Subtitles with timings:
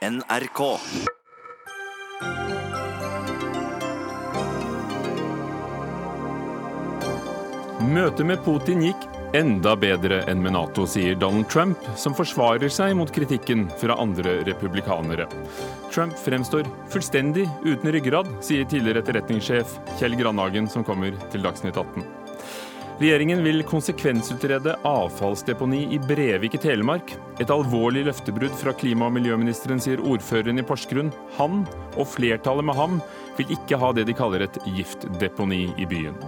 [0.00, 0.60] NRK.
[7.80, 9.04] Møtet med Putin gikk
[9.36, 14.38] enda bedre enn med Nato, sier Donald Trump, som forsvarer seg mot kritikken fra andre
[14.48, 15.28] republikanere.
[15.92, 22.08] Trump fremstår fullstendig uten ryggrad, sier tidligere etterretningssjef Kjell Grandhagen, som kommer til Dagsnytt 18.
[23.00, 27.14] Regjeringen vil konsekvensutrede avfallsdeponi i Brevik i Telemark.
[27.40, 31.08] Et alvorlig løftebrudd fra klima- og miljøministeren, sier ordføreren i Porsgrunn.
[31.38, 31.62] Han,
[31.96, 32.98] og flertallet med ham,
[33.38, 36.18] vil ikke ha det de kaller et giftdeponi i byen.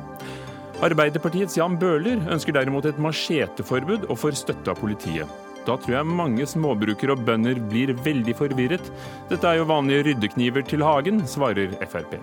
[0.80, 5.29] Arbeiderpartiets Jan Bøhler ønsker derimot et macheteforbud og får støtte av politiet.
[5.66, 8.88] Da tror jeg mange småbrukere og bønder blir veldig forvirret.
[9.29, 12.16] Dette er jo vanlige ryddekniver til hagen, svarer Frp.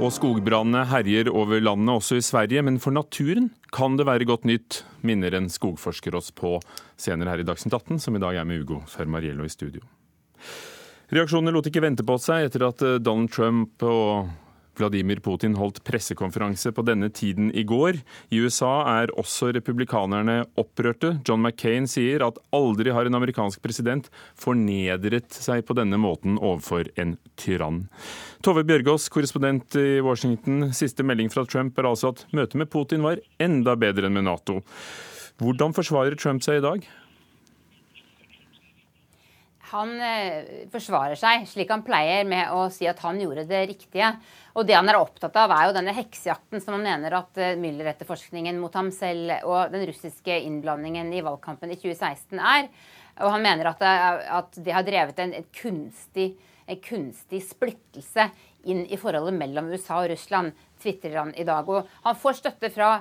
[0.00, 2.62] Og skogbrannene herjer over landet, også i Sverige.
[2.64, 6.54] Men for naturen kan det være godt nytt, minner en skogforsker oss på
[6.96, 9.84] senere her i Dagsnytt 18, som i dag er med Ugo Fermariello i studio.
[11.12, 14.30] Reaksjonene lot ikke vente på seg etter at Donald Trump og
[14.80, 18.00] Vladimir Putin holdt pressekonferanse på denne tiden i går.
[18.32, 21.16] I USA er også republikanerne opprørte.
[21.28, 26.90] John McCain sier at aldri har en amerikansk president fornedret seg på denne måten overfor
[27.00, 27.84] en tyrann.
[28.44, 30.70] Tove Bjørgaas, korrespondent i Washington.
[30.76, 34.28] Siste melding fra Trump er altså at møtet med Putin var enda bedre enn med
[34.28, 34.60] Nato.
[35.40, 36.88] Hvordan forsvarer Trump seg i dag?
[39.70, 39.92] Han
[40.72, 44.08] forsvarer seg slik han pleier, med å si at han gjorde det riktige.
[44.58, 48.58] Og det han er opptatt av, er jo denne heksejakten som han mener at Müller-etterforskningen
[48.58, 52.66] mot ham selv og den russiske innblandingen i valgkampen i 2016 er.
[53.20, 53.94] Og han mener at det,
[54.40, 56.32] at det har drevet en, en, kunstig,
[56.66, 58.30] en, kunstig, splittelse
[58.70, 61.68] inn i forholdet mellom USA og Russland, tvitrer han i dag.
[61.68, 62.96] Og han får støtte fra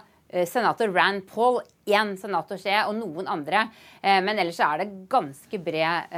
[0.48, 3.66] senator Rand Paul, én senatorse og noen andre.
[4.04, 6.14] Men ellers er det ganske bred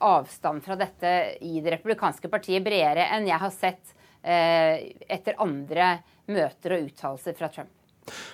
[0.00, 2.62] avstand fra dette i det republikanske partiet.
[2.64, 5.94] Bredere enn jeg har sett etter andre
[6.30, 7.72] møter og uttalelser fra Trump.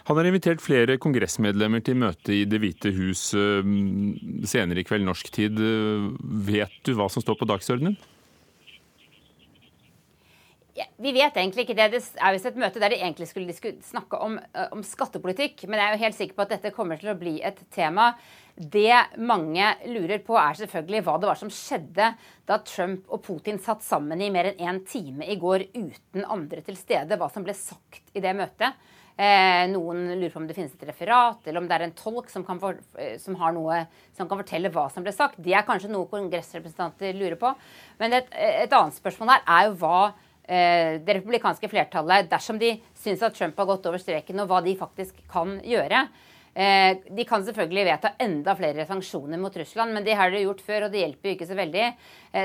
[0.09, 5.31] Han har invitert flere kongressmedlemmer til møte i Det hvite hus senere i kveld norsk
[5.35, 5.59] tid.
[6.51, 7.97] Vet du hva som står på dagsordenen?
[10.97, 11.87] Vi vet egentlig ikke det.
[11.95, 13.55] Det er visst et møte der de egentlig skulle,
[13.85, 14.39] snakke om,
[14.73, 15.65] om, skattepolitikk.
[15.69, 18.11] Men jeg er jo helt sikker på at dette kommer til å bli et tema.
[18.57, 22.11] Det mange lurer på, er selvfølgelig hva det var som skjedde
[22.49, 26.25] da Trump og Putin satt sammen i mer enn én en time i går uten
[26.25, 27.19] andre til stede.
[27.21, 28.77] Hva som ble sagt i det møtet.
[29.17, 32.29] Eh, noen lurer på om det finnes et referat, eller om det er en tolk
[32.29, 32.77] som kan, for,
[33.21, 33.79] som noe,
[34.13, 35.41] som kan, fortelle hva som ble sagt.
[35.41, 37.55] Det er kanskje noe kongressrepresentanter lurer på.
[38.03, 40.01] Men et, et annet spørsmål her er jo hva
[40.47, 44.77] det republikanske flertallet, dersom de syns at Trump har gått over streken, og hva de
[44.79, 46.07] faktisk kan gjøre.
[46.57, 50.87] De kan selvfølgelig vedta enda flere sanksjoner mot Russland, men det har de gjort før,
[50.87, 51.89] og det hjelper jo ikke så veldig.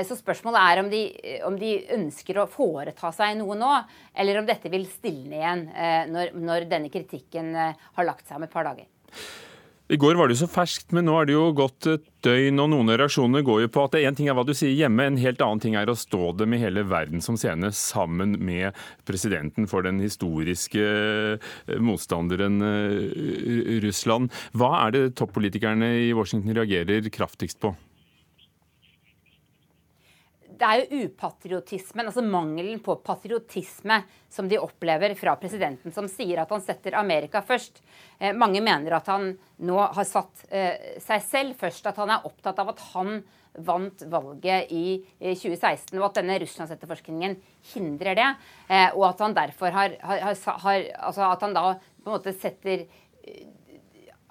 [0.04, 1.00] Så spørsmålet er om de,
[1.48, 3.70] om de ønsker å foreta seg noe nå,
[4.12, 5.64] eller om dette vil stilne igjen
[6.12, 8.90] når, når denne kritikken har lagt seg om et par dager.
[9.92, 12.62] I går var det jo så ferskt, men nå er det jo gått et døgn,
[12.62, 15.04] og noen av reaksjonene går jo på at én ting er hva du sier hjemme,
[15.04, 18.72] en helt annen ting er å stå det med hele verden som scene sammen med
[19.04, 21.36] presidenten for den historiske
[21.76, 22.56] motstanderen
[23.84, 24.32] Russland.
[24.56, 27.76] Hva er det toppolitikerne i Washington reagerer kraftigst på?
[30.62, 33.98] Det er jo upatriotismen, altså mangelen på patriotisme,
[34.30, 37.82] som de opplever fra presidenten, som sier at han setter Amerika først.
[38.20, 39.32] Eh, mange mener at han
[39.66, 43.18] nå har satt eh, seg selv først, at han er opptatt av at han
[43.66, 47.36] vant valget i 2016, og at denne Russlandsetterforskningen
[47.74, 48.30] hindrer det.
[48.68, 52.38] Eh, og at han derfor har, har, har altså At han da på en måte
[52.38, 52.86] setter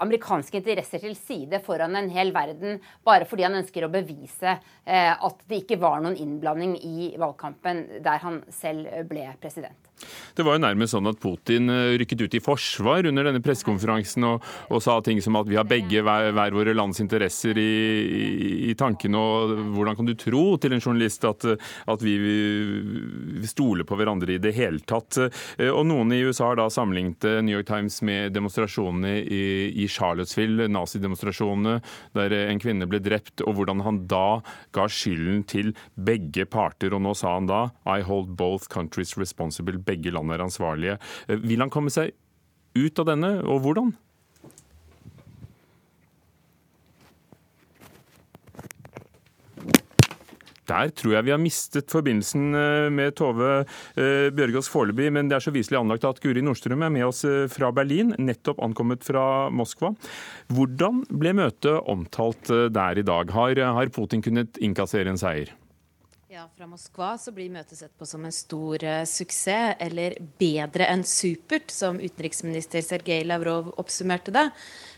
[0.02, 5.14] amerikanske interesser til side foran en hel verden, bare fordi han ønsker å bevise eh,
[5.14, 9.92] at det ikke var noen innblanding i valgkampen der han selv ble president.
[10.34, 11.70] Det var jo nærmest sånn at Putin
[12.02, 15.68] rykket ut i forsvar under denne pressekonferansen og, og, sa ting som at vi har
[15.70, 17.68] begge hver, hver våre lands interesser i,
[18.02, 19.22] i, i tankene.
[19.22, 21.46] Og hvordan kan du tro til en journalist at,
[21.94, 25.20] at vi, vi stoler på hverandre i det hele tatt?
[25.70, 29.44] Og noen i USA har da sammenlignet New York Times med demonstrasjonene i,
[29.84, 31.80] i Charlottesville, nazidemonstrasjonene
[32.18, 34.42] der en kvinne ble drept, og hvordan han da
[34.76, 36.96] ga skylden til begge parter.
[36.96, 40.98] Og nå sa han da I hold both countries responsible begge land er ansvarlige.
[41.28, 42.16] Vil han komme seg
[42.78, 43.92] ut av denne, og hvordan?
[50.72, 55.38] Der tror jeg vi har mistet forbindelsen eh, med Tove eh, Bjørgaas foreløpig, men det
[55.38, 59.04] er så viselig anlagt at Guri Nordstrøm er med oss eh, fra Berlin, nettopp ankommet
[59.08, 59.94] fra Moskva.
[60.52, 63.34] Hvordan ble møtet omtalt der i dag?
[63.36, 65.52] Har, har Putin kunnet innkassere en seier?
[66.32, 70.86] Ja, Fra Moskva så blir møtet sett på som en stor uh, suksess, eller bedre
[70.88, 74.46] enn supert, som utenriksminister Sergej Lavrov oppsummerte det.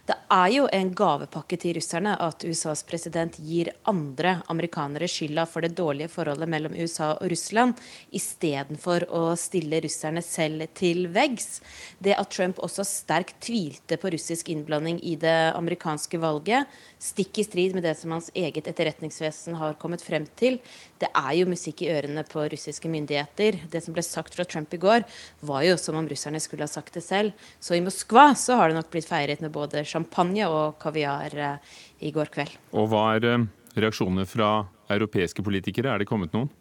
[0.03, 5.63] Det er jo en gavepakke til russerne at USAs president gir andre amerikanere skylda for
[5.63, 7.79] det dårlige forholdet mellom USA og Russland,
[8.11, 11.61] istedenfor å stille russerne selv til veggs.
[12.03, 16.67] Det at Trump også sterkt tvilte på russisk innblanding i det amerikanske valget,
[17.00, 20.59] stikk i strid med det som hans eget etterretningsvesen har kommet frem til,
[21.00, 23.57] det er jo musikk i ørene på russiske myndigheter.
[23.71, 25.03] Det som ble sagt fra Trump i går,
[25.44, 27.47] var jo som om russerne skulle ha sagt det selv.
[27.59, 31.78] Så i Moskva så har det nok blitt feiret med både champagne og kaviar eh,
[32.04, 32.57] i går kveld.
[32.74, 33.48] Og hva er eh,
[33.78, 35.94] reaksjonene fra europeiske politikere?
[35.94, 36.51] Er det kommet noen?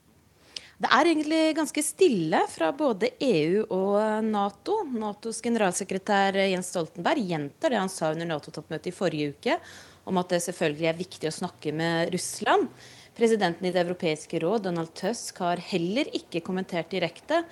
[0.83, 4.81] Det er egentlig ganske stille fra både EU og Nato.
[4.91, 9.59] Natos generalsekretær Jens Stoltenberg gjentar det han sa under Nato-toppmøtet i forrige uke,
[10.11, 12.67] om at det selvfølgelig er viktig å snakke med Russland.
[13.13, 17.43] Presidenten i Det europeiske råd, Donald Tusk, har heller ikke kommentert direkte,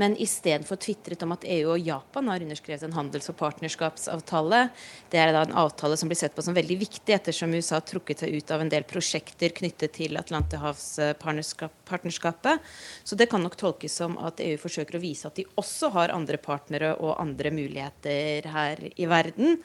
[0.00, 4.72] men istedenfor tvitret om at EU og Japan har underskrevet en handels- og partnerskapsavtale.
[5.12, 7.84] Det er da en avtale som blir sett på som veldig viktig, ettersom USA har
[7.90, 12.56] trukket seg ut av en del prosjekter knyttet til Atlanterhavspartnerskapet.
[13.04, 16.16] Så det kan nok tolkes som at EU forsøker å vise at de også har
[16.16, 19.60] andre partnere og andre muligheter her i verden.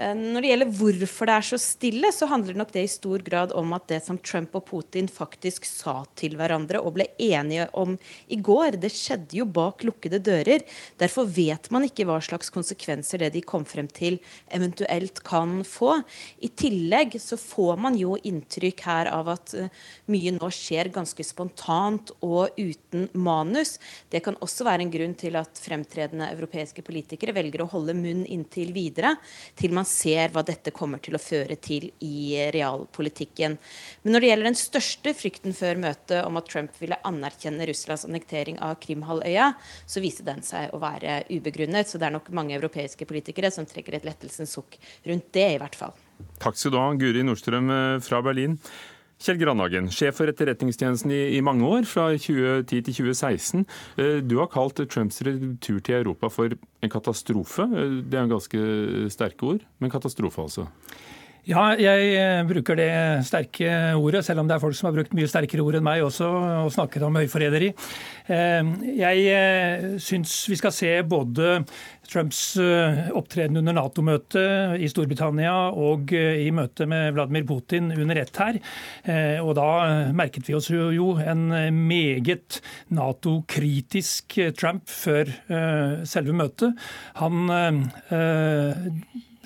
[0.00, 3.20] Eh, når det gjelder hvorfor det er så stille, så handler nok det i stor
[3.24, 7.66] grad om at det som Trump og Putin faktisk sa til hverandre og ble enige
[7.76, 7.96] om
[8.32, 10.64] i går, det skjedde jo bak lukkede dører.
[11.00, 14.16] Derfor vet man ikke hva slags konsekvenser det de kom frem til,
[14.48, 15.98] eventuelt kan få.
[16.40, 19.68] I tillegg så får man jo inntrykk her av at eh,
[20.08, 23.76] mye nå skjer ganske spontant og uten manus.
[24.08, 28.24] Det kan også være en grunn til at fremtredende europeiske politikere velger å holde munn
[28.24, 29.16] inntil videre.
[29.60, 33.56] til man ser hva dette kommer til å føre til i realpolitikken.
[34.02, 38.06] Men når det gjelder den største frykten før møtet om at Trump ville anerkjenne Russlands
[38.08, 39.50] annektering av Krimhalvøya,
[39.86, 41.90] så viste den seg å være ubegrunnet.
[41.90, 44.78] Så det er nok mange europeiske politikere som trekker et lettelsens sukk
[45.08, 45.96] rundt det, i hvert fall.
[46.40, 48.58] Takk skal du ha, Guri Nordstrøm eh, fra Berlin.
[49.20, 53.66] Kjell Grandhagen, sjef for Etterretningstjenesten i, i, mange år, fra 2010 til 2016.
[54.00, 57.66] Eh, du har kalt Trumps retur til Europa for en katastrofe.
[57.68, 58.62] Eh, det er en ganske
[59.12, 60.64] sterke ord, men katastrofe altså?
[61.48, 62.90] Ja, jeg eh, bruker det
[63.24, 66.02] sterke ordet, selv om det er folk som har brukt mye sterkere ord enn meg
[66.04, 66.26] også
[66.66, 67.70] og snakket om høyforræderi.
[68.28, 71.62] Eh, jeg eh, syns vi skal se både
[72.10, 72.58] Trumps
[73.14, 78.58] opptreden under Nato-møtet i Storbritannia og i møte med Vladimir Putin under ett her.
[79.44, 79.68] Og da
[80.10, 81.44] merket vi oss jo en
[81.86, 82.58] meget
[82.98, 85.30] Nato-kritisk Trump før
[86.02, 86.74] selve møtet.
[87.22, 87.46] Han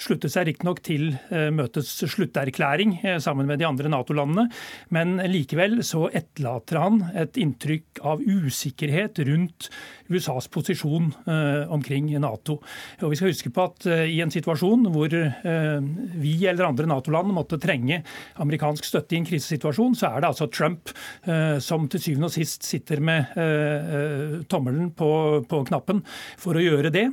[0.01, 4.49] sluttet seg riktignok til eh, møtets slutterklæring eh, sammen med de andre Nato-landene,
[4.95, 9.71] men likevel så etterlater han et inntrykk av usikkerhet rundt
[10.09, 12.59] USAs posisjon eh, omkring Nato.
[13.03, 15.79] Og Vi skal huske på at eh, i en situasjon hvor eh,
[16.21, 18.03] vi eller andre Nato-land måtte trenge
[18.43, 20.91] amerikansk støtte i en krisesituasjon, så er det altså Trump
[21.65, 23.31] som til syvende og sist sitter med
[24.51, 25.09] tommelen på,
[25.49, 26.01] på knappen
[26.41, 27.05] for å gjøre det.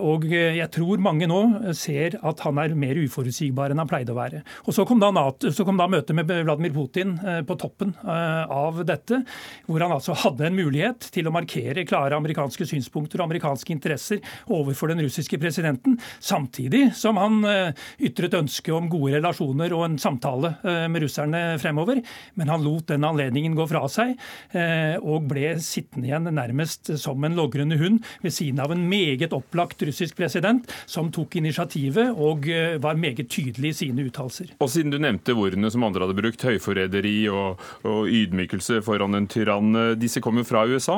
[0.00, 1.40] Og jeg tror mange nå
[1.76, 4.42] ser at han er mer uforutsigbar enn han pleide å være.
[4.66, 8.82] Og Så kom da, NATO, så kom da møtet med Vladimir Putin på toppen av
[8.88, 9.22] dette,
[9.68, 14.22] hvor han altså hadde en mulighet til å markere klare amerikanske synspunkter og amerikanske interesser
[14.52, 19.98] overfor den russiske presidenten, samtidig som han eh, ytret ønske om gode relasjoner og en
[20.00, 22.02] samtale eh, med russerne fremover.
[22.38, 24.14] Men han lot den anledningen gå fra seg,
[24.56, 29.34] eh, og ble sittende igjen nærmest som en logrende hund ved siden av en meget
[29.36, 32.46] opplagt russisk president som tok initiativet og
[32.82, 34.52] var meget tydelig i sine uttalelser.
[34.62, 39.28] Og siden du nevnte ordene som andre hadde brukt, høyforræderi og, og ydmykelse foran en
[39.30, 40.96] tyrann, disse kommer fra USA.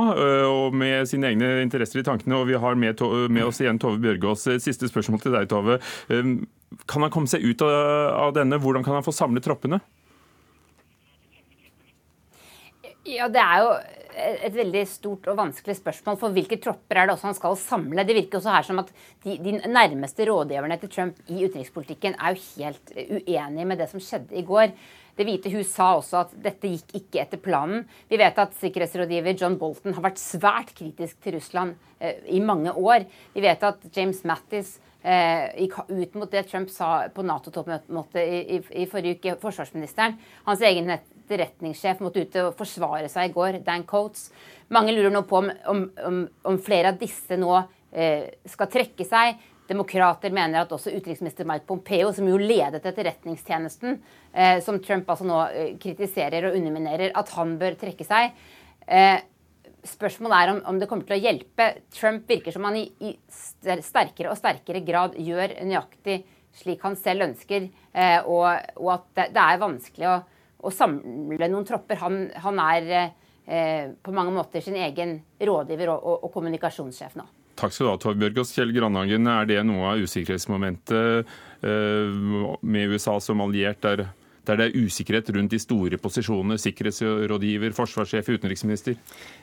[0.48, 2.40] og med sine egne interesser i tankene.
[2.40, 4.48] Og vi har med, med oss igjen Tove Bjørgaas.
[4.64, 5.78] Siste spørsmål til deg, Tove.
[6.10, 6.40] Ehm,
[6.90, 8.58] kan han komme seg ut av denne?
[8.60, 9.80] Hvordan kan han få samlet troppene?
[13.08, 13.70] Ja, Det er jo
[14.18, 16.18] et veldig stort og vanskelig spørsmål.
[16.20, 18.04] For hvilke tropper er det også han skal samle?
[18.06, 18.90] Det virker også her som at
[19.24, 24.02] de, de nærmeste rådgiverne til Trump i utenrikspolitikken er jo helt uenige med det som
[24.02, 24.74] skjedde i går.
[25.18, 27.82] Det hvite hus sa også at dette gikk ikke etter planen.
[28.06, 32.70] Vi vet at sikkerhetsrådgiver John Bolton har vært svært kritisk til Russland eh, i mange
[32.70, 33.08] år.
[33.34, 38.38] Vi vet at James Mattis eh, gikk ut mot det Trump sa på Nato-toppmøtet i,
[38.58, 40.14] i, i, forrige uke, forsvarsministeren.
[40.46, 44.28] Hans egen etterretningssjef måtte ut og forsvare seg i går, Dan Coates.
[44.70, 49.34] Mange lurer nå på om, om, om flere av disse nå eh, skal trekke seg.
[49.68, 53.98] Demokrater mener at også utenriksminister Mike Pompeo, som jo ledet etterretningstjenesten,
[54.32, 58.32] eh, som Trump altså nå eh, kritiserer og underminerer, at han bør trekke seg.
[58.88, 59.18] Eh,
[59.88, 61.68] spørsmålet er om, om, det kommer til å hjelpe.
[61.94, 66.22] Trump virker som han i, i sterkere og sterkere grad gjør nøyaktig
[66.58, 68.48] slik han selv ønsker, eh, og,
[68.80, 70.18] og, at det, det, er vanskelig å,
[70.58, 72.00] å, samle noen tropper.
[72.02, 77.28] Han, han er eh, på mange måter sin egen rådgiver og, og, og kommunikasjonssjef nå.
[77.58, 78.38] Takk skal du ha, Torbjørg.
[78.38, 81.26] og Kjell Grandhagen, er det noe av usikkerhetsmomentet
[81.66, 82.18] eh,
[82.62, 84.06] med USA som alliert der
[84.48, 88.96] der det er usikkerhet rundt de store posisjonene, sikkerhetsrådgiver, forsvarssjef, utenriksminister?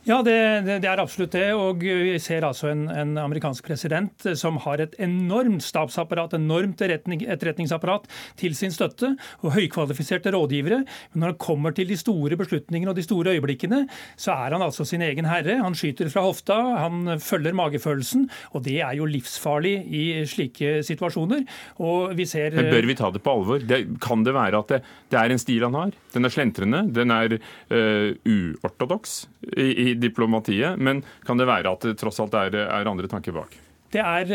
[0.07, 0.35] Ja, det,
[0.65, 1.47] det, det, er absolutt det.
[1.57, 8.09] Og vi ser altså en, en, amerikansk president som har et enormt stabsapparat, enormt etterretningsapparat
[8.39, 10.83] til sin støtte, og høykvalifiserte rådgivere.
[11.13, 13.85] Men når han kommer til de store beslutningene og de store øyeblikkene,
[14.17, 15.59] så er han altså sin egen herre.
[15.63, 21.45] Han skyter fra hofta, han følger magefølelsen, og det er jo livsfarlig i slike situasjoner.
[21.83, 23.63] Og vi ser Men Bør vi ta det på alvor?
[23.65, 25.93] Det, kan det være at det, det er en stil han har.
[26.13, 29.19] Den er slentrende, den er uh, uortodoks
[29.53, 30.79] i, i, diplomatiet.
[30.81, 33.53] Men kan det være at det tross alt er, er andre tanker bak?
[33.95, 34.25] Det er,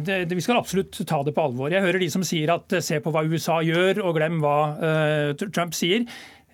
[0.00, 1.72] det, det, vi skal absolutt ta det på alvor.
[1.74, 5.48] Jeg hører de som sier at se på hva USA gjør, og glem hva uh,
[5.50, 6.06] Trump sier.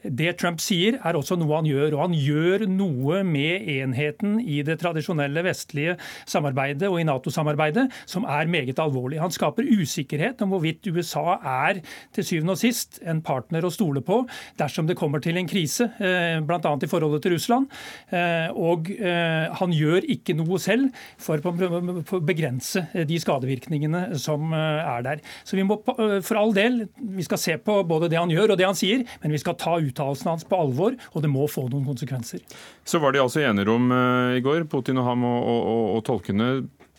[0.08, 1.96] Det Trump sier, er også noe han gjør.
[1.96, 5.96] Og han gjør noe med enheten i det tradisjonelle vestlige
[6.28, 9.20] samarbeidet og i Nato-samarbeidet som er meget alvorlig.
[9.22, 11.82] Han skaper usikkerhet om hvorvidt USA er
[12.14, 14.22] til syvende og sist en partner å stole på
[14.58, 16.58] dersom det kommer til en krise, eh, bl.a.
[16.58, 17.68] i forholdet til Russland.
[18.14, 25.04] Eh, og eh, han gjør ikke noe selv for å begrense de skadevirkningene som er
[25.04, 25.22] der.
[25.46, 28.60] Så vi må for all del vi skal se på både det han gjør og
[28.60, 31.46] det han sier, men vi skal ta ut uttalelsene hans på alvor, og det må
[31.50, 32.42] få noen konsekvenser.
[32.86, 36.04] Så var de altså i enerom uh, i går, Putin og ham og, og, og
[36.06, 36.50] tolkene.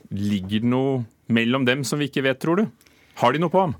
[0.10, 2.90] Ligger det noe mellom dem som vi ikke vet, tror du?
[3.22, 3.76] Har de noe på ham?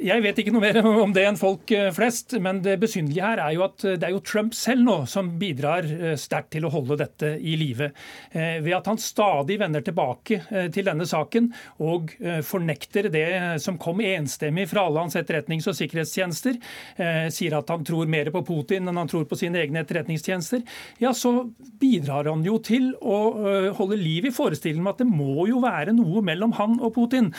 [0.00, 3.42] Jeg vet ikke noe mer om det enn folk eh, flest, men det besynderlige her
[3.44, 6.64] er jo at eh, det er jo Trump selv nå som bidrar eh, sterkt til
[6.64, 7.90] å holde dette i live.
[8.32, 10.38] Ved at han stadig vender tilbake
[10.72, 11.48] til denne saken
[11.84, 12.12] og
[12.46, 13.24] fornekter det
[13.62, 16.58] som kom enstemmig fra alle hans etterretnings- og sikkerhetstjenester,
[17.32, 20.62] sier at han tror mer på Putin enn han tror på sine egne etterretningstjenester,
[21.02, 21.32] ja, så
[21.80, 23.18] bidrar han jo til å
[23.78, 27.32] holde liv i forestillingen om at det må jo være noe mellom han og Putin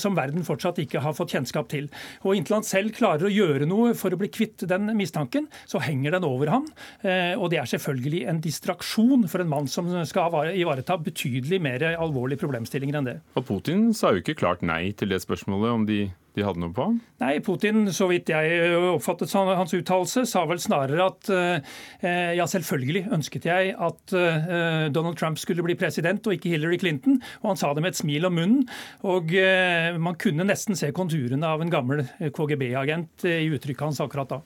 [0.00, 1.88] som verden fortsatt ikke har fått kjennskap til.
[2.24, 5.82] Og Inntil han selv klarer å gjøre noe for å bli kvitt den mistanken, så
[5.82, 6.68] henger den over ham.
[7.02, 11.86] Eh, og det er selvfølgelig en distraksjon for en mann som skal ivareta betydelig mer
[11.94, 13.18] alvorlige problemstillinger enn det.
[13.38, 16.02] Og Putin sa jo ikke klart nei til det spørsmålet om de
[16.34, 16.86] de hadde noe på?
[17.22, 23.04] Nei, Putin, så vidt jeg oppfattet hans uttalelse, sa vel snarere at eh, ja, selvfølgelig
[23.14, 27.20] ønsket jeg at eh, Donald Trump skulle bli president og ikke Hillary Clinton.
[27.42, 28.64] Og han sa det med et smil om munnen.
[29.06, 32.02] Og eh, man kunne nesten se konturene av en gammel
[32.34, 34.42] KGB-agent i uttrykket hans akkurat da.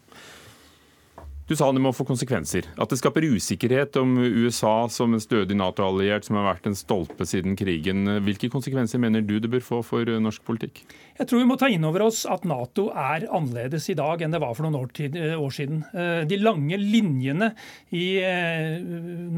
[1.49, 2.67] Du sa det må få konsekvenser.
[2.77, 7.25] At det skaper usikkerhet om USA som en stødig Nato-alliert som har vært en stolpe
[7.25, 8.05] siden krigen.
[8.27, 10.83] Hvilke konsekvenser mener du det bør få for norsk politikk?
[11.17, 14.37] Jeg tror vi må ta inn over oss at Nato er annerledes i dag enn
[14.37, 14.93] det var for noen år,
[15.41, 15.81] år siden.
[15.97, 17.55] Eh, de lange linjene
[17.97, 18.77] i eh,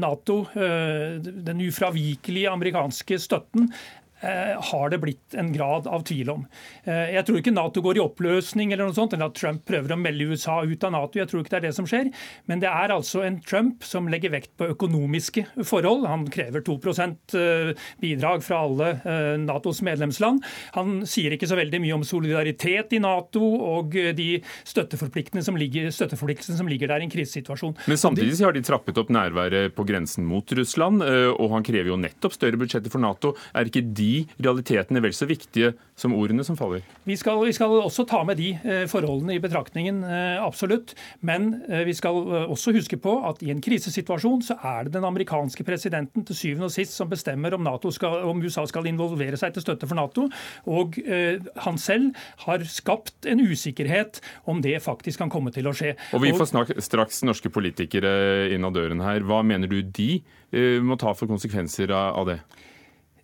[0.03, 6.45] Nato, eh, den ufravikelige amerikanske støtten, Eh, har det blitt en grad av tvil om.
[6.83, 9.95] Eh, jeg tror ikke Nato går i oppløsning, eller noe sånt, eller at Trump prøver
[9.95, 11.19] å melde USA ut av Nato.
[11.19, 12.11] Jeg tror ikke det er det som skjer.
[12.49, 16.07] Men det er altså en Trump som legger vekt på økonomiske forhold.
[16.09, 18.91] Han krever 2 eh, bidrag fra alle
[19.41, 20.41] Natos medlemsland.
[20.75, 24.29] Han sier ikke så veldig mye om solidaritet i Nato og de
[24.67, 27.75] støtteforpliktelsene som ligger, støtteforpliktelsene som ligger der i en krisesituasjon.
[27.89, 31.99] Men samtidig har de trappet opp nærværet på grensen mot Russland, og han krever jo
[31.99, 33.33] nettopp større budsjetter for Nato.
[33.57, 34.10] Er ikke de
[34.41, 36.83] realitetene vel så viktige som ordene som faller?
[37.07, 40.95] Vi skal, vi skal også ta med de eh, forholdene i betraktningen, eh, absolutt.
[41.25, 45.07] Men eh, vi skal også huske på at i en krisesituasjon så er det den
[45.07, 49.55] amerikanske presidenten til syvende og sist som bestemmer om, skal, om USA skal involvere seg
[49.55, 50.27] til støtte for Nato.
[50.71, 50.97] Og
[51.65, 55.93] han selv har skapt en usikkerhet om det faktisk kan komme til å skje.
[56.15, 59.25] Og Vi får straks norske politikere inn av døren her.
[59.25, 60.21] Hva mener du de
[60.83, 62.41] må ta for konsekvenser av det?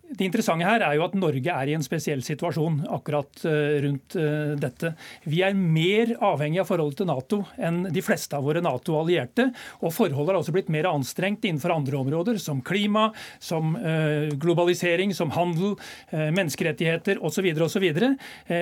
[0.08, 4.14] Det interessante her er jo at Norge er i en spesiell situasjon akkurat eh, rundt
[4.16, 4.94] eh, dette.
[5.28, 9.50] Vi er mer avhengig av forholdet til Nato enn de fleste av våre Nato-allierte.
[9.82, 15.12] Og forholdet har også blitt mer anstrengt innenfor andre områder, som klima, som eh, globalisering,
[15.16, 15.76] som handel,
[16.08, 17.50] menneskerettigheter osv.
[17.66, 17.84] osv.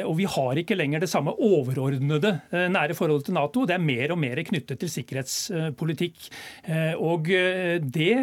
[0.08, 2.32] Og vi har ikke lenger det samme overordnede
[2.72, 3.64] nære forholdet til Nato.
[3.68, 6.28] Det er mer og mer knyttet til sikkerhetspolitikk.
[7.02, 7.30] Og
[7.96, 8.14] det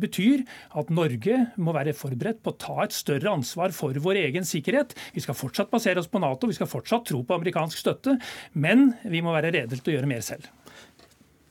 [0.00, 0.44] betyr
[0.80, 4.96] at Norge må være forberedt på å ta et større ansvar for vår egen sikkerhet.
[5.14, 8.18] Vi skal fortsatt basere oss på Nato, vi skal fortsatt tro på amerikansk støtte,
[8.54, 10.50] men vi må være rede til å gjøre mer selv.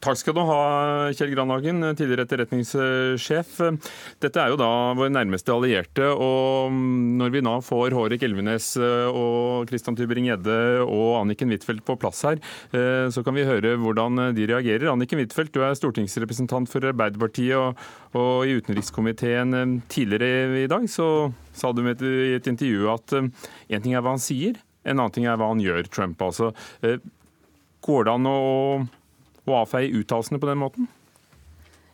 [0.06, 0.58] Takk skal du ha,
[1.18, 3.56] Kjell Grandhagen, tidligere etterretningssjef.
[4.22, 6.12] Dette er jo da vår nærmeste allierte.
[6.14, 6.74] og
[7.18, 12.38] Når vi nå får Hårek Elvenes og Christian Tybring-Gjedde og Anniken Huitfeldt på plass her,
[12.70, 14.92] så kan vi høre hvordan de reagerer.
[14.92, 17.82] Anniken Huitfeldt, du er stortingsrepresentant for Arbeiderpartiet, og,
[18.14, 23.98] og i utenrikskomiteen tidligere i dag så sa du i et intervju at en ting
[23.98, 26.22] er hva han sier, en annen ting er hva han gjør, Trump.
[26.22, 26.52] altså.
[27.90, 28.38] Går det an å
[29.46, 30.90] å avfeie uttalelsene på den måten?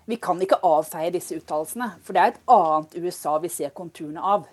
[0.10, 4.24] Vi kan ikke avfeie disse uttalelsene, for det er et annet USA vi ser konturene
[4.34, 4.48] av.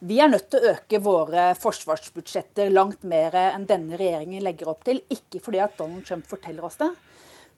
[0.00, 4.86] Vi er nødt til å øke våre forsvarsbudsjetter langt mer enn denne regjeringen legger opp
[4.88, 5.02] til.
[5.12, 6.88] Ikke fordi at Donald Trump forteller oss det,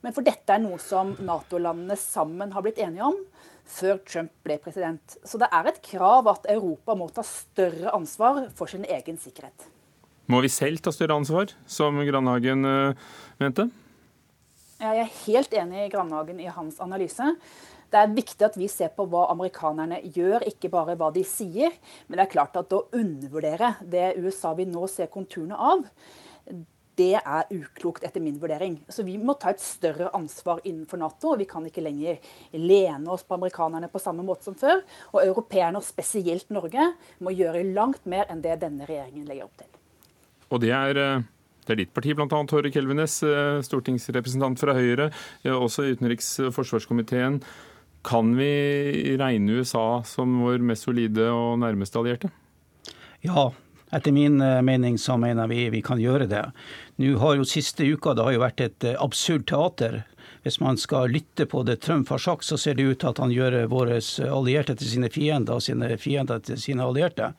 [0.03, 3.21] men for dette er noe som Nato-landene sammen har blitt enige om
[3.73, 5.15] før Trump ble president.
[5.23, 9.69] Så det er et krav at Europa må ta større ansvar for sin egen sikkerhet.
[10.27, 13.07] Må vi selv ta større ansvar, som Grandhagen uh,
[13.39, 13.69] mente?
[14.83, 17.29] Jeg er helt enig i Grandhagen i hans analyse.
[17.93, 21.71] Det er viktig at vi ser på hva amerikanerne gjør, ikke bare hva de sier.
[22.07, 25.85] Men det er klart at å undervurdere det USA vi nå ser konturene av,
[26.99, 28.75] det er uklokt etter min vurdering.
[28.91, 31.31] Så vi må ta et større ansvar innenfor Nato.
[31.31, 32.19] og Vi kan ikke lenger
[32.53, 34.83] lene oss på amerikanerne på samme måte som før.
[35.13, 36.91] Og europeerne, og spesielt Norge,
[37.23, 39.71] må gjøre langt mer enn det denne regjeringen legger opp til.
[40.53, 41.23] Og det er eh,
[41.67, 42.27] det er ditt parti, bl.a.
[42.27, 45.09] Håre Kelvenes, eh, stortingsrepresentant fra Høyre,
[45.47, 47.41] også utenriks- og forsvarskomiteen.
[48.03, 52.31] Kan vi regne USA som vår mest solide og nærmeste allierte?
[53.23, 53.53] Ja,
[53.95, 56.43] etter min eh, mening så mener vi vi kan gjøre det.
[56.99, 60.01] Nå har jo Siste uka det har jo vært et eh, absurd teater
[60.43, 63.21] hvis man skal lytte på det Trump har sagt, så ser det ut til at
[63.23, 67.31] han gjør våre allierte til sine fiender og sine fiender til sine allierte.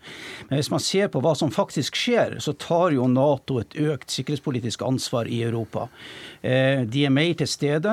[0.49, 4.15] Men hvis man ser på hva som faktisk skjer, så tar jo Nato et økt
[4.15, 5.89] sikkerhetspolitisk ansvar i Europa.
[6.41, 7.93] Eh, de er mer til stede.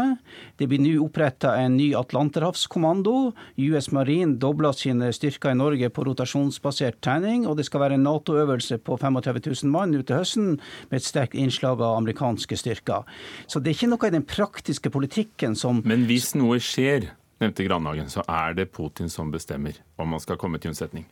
[0.59, 3.31] Det blir nå oppretta en ny atlanterhavskommando.
[3.57, 8.05] US Marine dobler sine styrker i Norge på rotasjonsbasert trening, og det skal være en
[8.07, 10.57] Nato-øvelse på 35 000 mann ute høsten
[10.89, 13.07] med et sterkt innslag av amerikanske styrker.
[13.47, 17.11] Så det er ikke noe i den praktiske politikken politikken som Men hvis noe skjer,
[17.41, 21.05] nevnte Grandhagen, så er det Putin som bestemmer om man skal komme til unnsetning?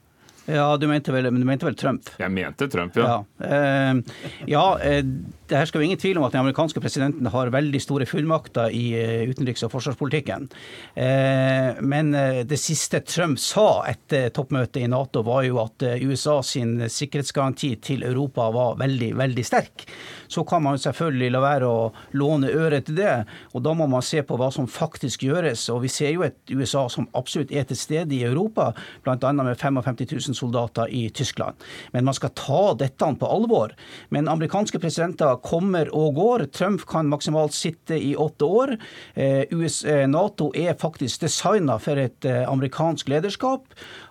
[0.49, 2.10] Ja, du mente, vel, du mente vel, Trump?
[2.17, 3.19] Jeg mente Trump, ja.
[3.38, 4.15] Ja, eh,
[4.49, 5.03] ja eh,
[5.50, 8.74] det her skal jo ingen tvil om at den amerikanske presidenten har veldig store fullmakter
[8.76, 10.48] i eh, utenriks- og forsvarspolitikken.
[10.94, 16.40] Eh, men eh, det siste Trump sa etter toppmøtet i Nato, var jo at USA
[16.46, 19.88] sin sikkerhetsgaranti til Europa var veldig, veldig sterk
[20.30, 21.90] så kan man selvfølgelig la være å
[22.22, 23.14] låne øre til det.
[23.58, 25.66] Og da må man se på hva som faktisk gjøres.
[25.74, 28.70] Og vi ser jo et USA som absolutt er til stede i Europa,
[29.06, 29.32] bl.a.
[29.34, 29.98] med 55
[30.30, 31.58] 000 soldater i Tyskland.
[31.96, 33.74] Men man skal ta dette på alvor.
[34.14, 36.45] Men amerikanske presidenter kommer og går.
[36.56, 38.75] Trump kan maksimalt sitte i åtte år.
[39.13, 43.65] Eh, US, eh, Nato er faktisk designa for et eh, amerikansk lederskap.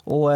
[0.09, 0.33] Og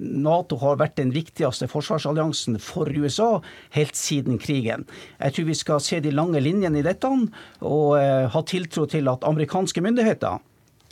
[0.00, 3.36] Nato har vært den viktigste forsvarsalliansen for USA
[3.76, 4.88] helt siden krigen.
[5.20, 9.22] Jeg tror vi skal se de lange linjene i dette og ha tiltro til at
[9.28, 10.42] amerikanske myndigheter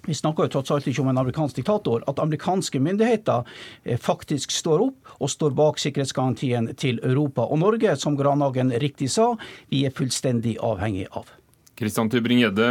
[0.06, 2.02] vi snakker jo tross alt ikke om en amerikansk diktator.
[2.10, 3.46] At amerikanske myndigheter
[3.84, 9.10] eh, faktisk står opp og står bak sikkerhetsgarantien til Europa og Norge, som Granhagen riktig
[9.14, 9.32] sa,
[9.70, 11.30] vi er fullstendig avhengig av.
[11.78, 12.68] Kristian Tybring-Gjedde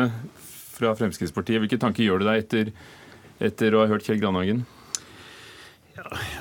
[0.81, 2.71] fra Fremskrittspartiet, hvilke tanker gjør du deg etter,
[3.41, 4.63] etter å ha hørt Kjell Granhagen?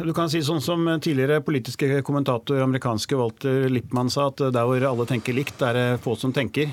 [0.01, 4.87] Du kan si sånn som tidligere politiske kommentator amerikanske Walter Lippmann sa, at der hvor
[4.89, 6.73] alle tenker likt, er det få som tenker.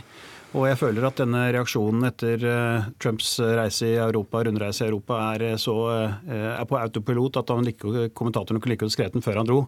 [0.55, 5.19] Og jeg føler at denne reaksjonen etter eh, Trumps reise i Europa, rundreise i Europa
[5.33, 9.17] er, eh, så, eh, er på autopilot at han like, kommentatoren kunne like godt skrevet
[9.17, 9.65] den før han dro.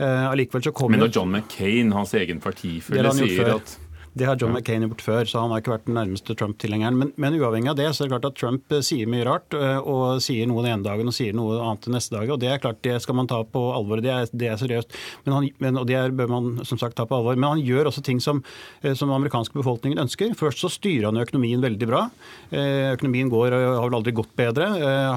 [0.00, 3.74] Allikevel så kommer Men når John McCain, hans egen partifølge, sier at
[4.18, 6.96] Det har John McCain gjort før, så han har ikke vært den nærmeste Trump-tilhengeren.
[6.98, 10.18] Men, men, uavhengig av det, så er det klart at Trump sier mye rart, og
[10.24, 12.32] sier noe den ene dagen og sier noe annet den neste dag.
[12.34, 14.02] Og det er klart, det skal man ta på alvor.
[14.02, 14.96] Det er, det er seriøst.
[15.26, 17.38] Men han, men, og det er, bør man som sagt ta på alvor.
[17.38, 18.42] Men han gjør også ting som,
[18.82, 20.34] som den amerikanske befolkningen ønsker.
[20.38, 22.02] Først så styrer han økonomien veldig bra.
[22.50, 24.72] Økonomien går, og har vel aldri gått bedre.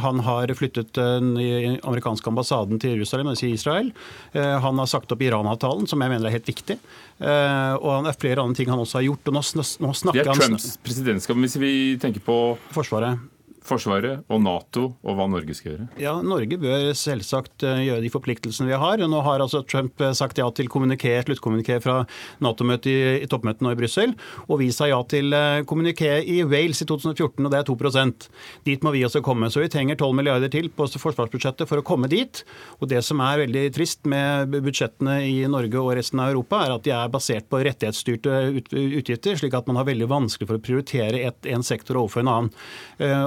[0.05, 1.33] Han har flyttet den
[1.81, 3.45] amerikanske ambassaden til Jerusalem, dvs.
[3.49, 3.89] Israel.
[4.37, 6.77] Han har sagt opp Iran-avtalen, som jeg mener er helt viktig.
[7.21, 9.29] Og han er flere andre ting han også har gjort.
[9.29, 11.37] og nå, nå snakker Det er Trumps presidentskap.
[11.43, 12.39] Hvis vi tenker på
[12.73, 13.21] Forsvaret.
[13.63, 15.85] Forsvaret og Nato og hva Norge skal gjøre?
[16.01, 18.99] Ja, Norge bør selvsagt eh, gjøre de forpliktelsene vi har.
[19.07, 22.01] Nå har altså Trump eh, sagt ja til kommuniké, sluttkommuniké fra
[22.43, 24.15] Nato-møtet i, i toppmøtet nå i Brussel.
[24.49, 28.27] Og vi sa ja til eh, kommuniké i Wales i 2014, og det er 2%
[28.67, 29.47] Dit må vi også komme.
[29.53, 32.43] Så vi trenger 12 milliarder til på forsvarsbudsjettet for å komme dit.
[32.81, 36.75] Og det som er veldig trist med budsjettene i Norge og resten av Europa, er
[36.75, 40.63] at de er basert på rettighetsstyrte utgifter, slik at man har veldig vanskelig for å
[40.63, 42.53] prioritere et, en sektor overfor en annen.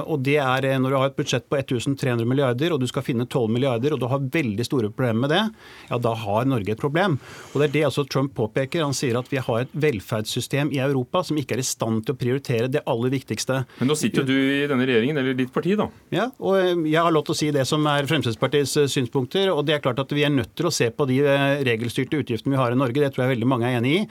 [0.07, 3.05] Og det er eh, når du har et budsjett på 1300 milliarder, og du skal
[3.05, 5.43] finne 12 milliarder, og du har veldig store problemer med det,
[5.89, 7.17] ja, da har Norge et problem.
[7.53, 8.83] Og Det er det også Trump påpeker.
[8.85, 12.15] Han sier at vi har et velferdssystem i Europa som ikke er i stand til
[12.15, 13.63] å prioritere det aller viktigste.
[13.79, 15.89] Men nå sitter jo du i denne regjeringen, eller ditt parti, da.
[16.13, 19.51] Ja, og eh, jeg har lov til å si det som er Fremskrittspartiets eh, synspunkter.
[19.53, 21.19] og det er klart at Vi er nødt til å se på de
[21.67, 23.01] regelstyrte utgiftene vi har i Norge.
[23.01, 24.03] Det tror jeg veldig mange er enig i.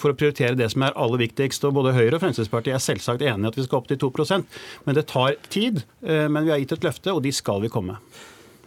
[0.00, 1.64] For å prioritere det som er aller viktigst.
[1.64, 4.44] og Både Høyre og Fremskrittspartiet er selvsagt enig i at vi skal opp til 2%
[4.84, 7.70] men det tar tid, eh, men vi har gitt et løfte, og de skal vi
[7.72, 7.98] komme.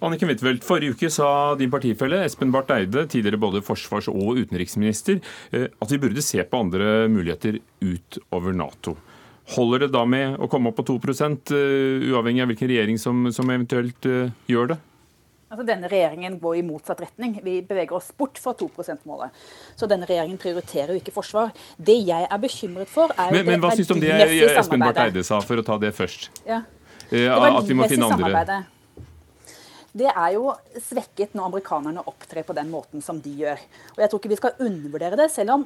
[0.06, 5.22] Anniken Huitfeldt, forrige uke sa din partifelle Espen Barth Eide, tidligere både forsvars- og utenriksminister,
[5.52, 8.98] eh, at vi burde se på andre muligheter utover Nato.
[9.56, 10.98] Holder det da med å komme opp på 2
[11.54, 14.10] eh, uavhengig av hvilken regjering som, som eventuelt
[14.50, 14.80] gjør det?
[15.56, 17.38] Altså, denne regjeringen går i motsatt retning.
[17.46, 19.32] Vi beveger oss bort fra 2 %-målet.
[19.80, 21.56] Så denne regjeringen prioriterer jo ikke forsvar.
[21.80, 24.12] Det jeg er bekymret for, er men, men hva syns du om det
[24.52, 26.28] Espen Barth Eide sa, for å ta det først?
[26.44, 26.66] Ja.
[27.08, 28.64] Eh, at vi må finne andre
[29.96, 30.50] det er jo
[30.84, 33.62] svekket når amerikanerne opptrer på den måten som de gjør.
[33.96, 35.64] Og jeg tror ikke vi skal undervurdere det, selv om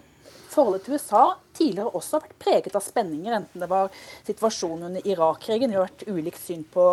[0.49, 1.23] forholdet til USA
[1.55, 3.91] tidligere også har vært preget av spenninger, enten det var
[4.27, 6.85] situasjonen under Irak-krigen, vi har vært ulikt syn på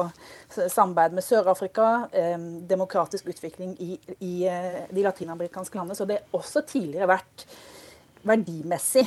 [0.53, 2.37] samarbeid med Sør-Afrika, eh,
[2.69, 5.99] demokratisk utvikling i, i eh, de latinamerikanske landene.
[5.99, 7.47] Så det har også tidligere vært
[8.27, 9.07] verdimessig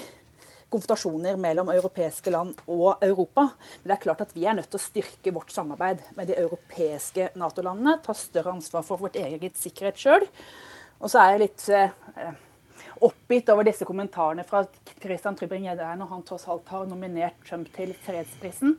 [0.69, 3.47] konfrontasjoner mellom europeiske land og Europa.
[3.81, 6.37] Men det er klart at vi er nødt til å styrke vårt samarbeid med de
[6.37, 7.97] europeiske Nato-landene.
[8.05, 10.27] Ta større ansvar for vårt eget sikkerhet sjøl.
[10.99, 12.37] Og så er jeg litt eh,
[13.05, 14.63] oppgitt over disse kommentarene fra
[14.99, 18.75] Christian Trybring-Gjedde når han tross alt har nominert Trump til fredsprisen.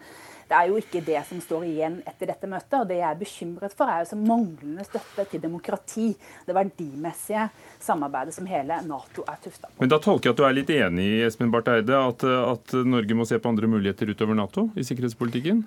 [0.50, 2.74] Det er jo ikke det som står igjen etter dette møtet.
[2.80, 6.08] og Det jeg er bekymret for, er jo så manglende støtte til demokrati.
[6.46, 7.44] Det verdimessige
[7.78, 9.76] samarbeidet som hele Nato er tufta på.
[9.78, 12.74] Men Da tolker jeg at du er litt enig i Espen Barth Eide, at, at
[12.82, 15.62] Norge må se på andre muligheter utover Nato i sikkerhetspolitikken?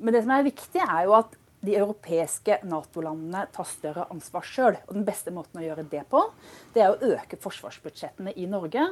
[0.00, 1.36] Men det som er viktig, er jo at
[1.66, 4.78] de europeiske Nato-landene tar større ansvar sjøl.
[4.88, 6.22] Den beste måten å gjøre det på,
[6.74, 8.86] det er å øke forsvarsbudsjettene i Norge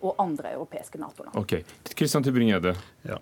[0.00, 1.36] og andre europeiske Nato-land.
[1.38, 1.58] Ok,
[1.96, 2.74] Kristian Tybring-Gjedde.
[3.06, 3.20] Ja.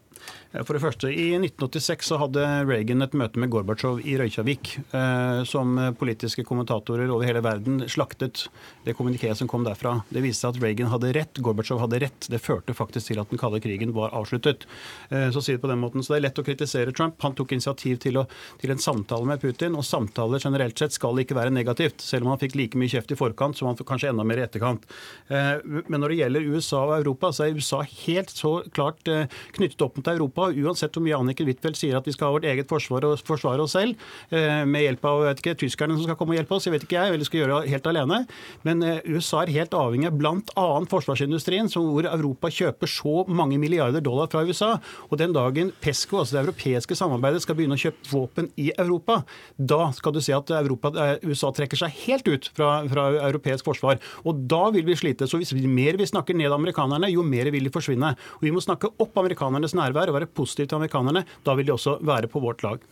[0.64, 5.40] For det første, I 1986 så hadde Reagan et møte med Gorbatsjov i Røykjavik, eh,
[5.50, 8.46] som politiske kommentatorer over hele verden slaktet
[8.86, 9.96] det kommunikéet som kom derfra.
[10.14, 12.28] Det viste seg at Reagan hadde rett, Gorbatsjov hadde rett.
[12.30, 14.64] Det førte faktisk til at den kalde krigen var avsluttet.
[15.10, 17.18] Eh, så sier det på den måten, så det er lett å kritisere Trump.
[17.26, 18.26] Han tok initiativ til, å,
[18.62, 22.34] til en samtale med Putin, og samtaler generelt sett skal ikke være negativt, selv om
[22.34, 24.86] han fikk like mye kjeft i forkant som han fikk kanskje enda mer i etterkant.
[25.28, 25.58] Eh,
[25.90, 29.28] men når det gjelder USA USA og Europa, så er USA helt så klart eh,
[29.56, 30.48] knyttet opp mot Europa.
[30.50, 33.64] Uansett hvor mye Anniken Huitfeldt sier at vi skal ha vårt eget forsvar og forsvare
[33.64, 34.00] oss selv,
[34.30, 36.86] eh, med hjelp av vet ikke, tyskerne som skal komme og hjelpe oss, jeg vet
[36.86, 38.20] ikke jeg, eller skal gjøre det helt alene.
[38.66, 40.66] Men eh, USA er helt avhengig av bl.a.
[40.90, 44.74] forsvarsindustrien, hvor Europa kjøper så mange milliarder dollar fra USA.
[45.10, 49.22] Og den dagen PESCO, altså det europeiske samarbeidet, skal begynne å kjøpe våpen i Europa,
[49.58, 50.92] da skal du se at Europa,
[51.24, 54.00] USA trekker seg helt ut fra, fra europeisk forsvar.
[54.24, 55.28] Og da vil vi slite.
[55.28, 58.14] Så hvis vi mer vi snakker ned amerikanerne, jo mer vil de forsvinne.
[58.38, 61.24] Og Vi må snakke opp amerikanernes nærvær og være positive til amerikanerne.
[61.44, 62.82] Da vil de også være på vårt lag.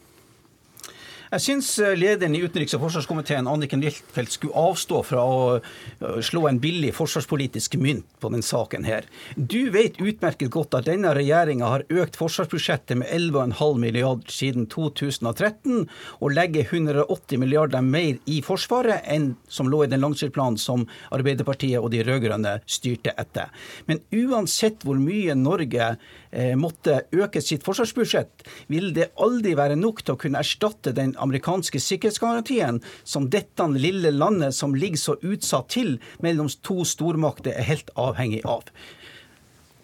[1.32, 6.18] Jeg syns eh, lederen i utenriks- og forsvarskomiteen, Anniken Huitfeldt, skulle avstå fra å eh,
[6.20, 9.06] slå en billig forsvarspolitisk mynt på den saken her.
[9.36, 15.86] Du vet utmerket godt at denne regjeringa har økt forsvarsbudsjettet med 11,5 milliarder siden 2013,
[16.20, 20.84] og legger 180 milliarder mer i Forsvaret enn som lå i den langtidsplanen som
[21.16, 23.48] Arbeiderpartiet og de rød-grønne styrte etter.
[23.88, 30.04] Men uansett hvor mye Norge eh, måtte øke sitt forsvarsbudsjett, vil det aldri være nok
[30.04, 35.70] til å kunne erstatte den amerikanske sikkerhetsgarantien som dette lille landet som ligger så utsatt
[35.72, 38.66] til mellom to stormakter, er helt avhengig av.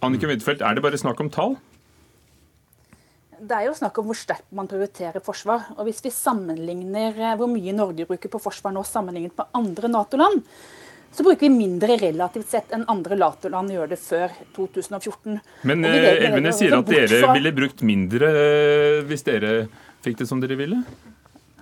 [0.05, 1.57] Anniken Huitfeldt, er det bare snakk om tall?
[3.39, 5.71] Det er jo snakk om hvor sterkt man prioriterer forsvar.
[5.79, 9.91] Og Hvis vi sammenligner eh, hvor mye Norge bruker på forsvar nå sammenlignet med andre
[9.93, 10.43] Nato-land,
[11.15, 15.39] så bruker vi mindre relativt sett enn andre Nato-land gjør det før 2014.
[15.71, 18.33] Men Elvenes sier at dere ville brukt mindre
[19.09, 19.53] hvis dere
[20.05, 20.83] fikk det som dere ville?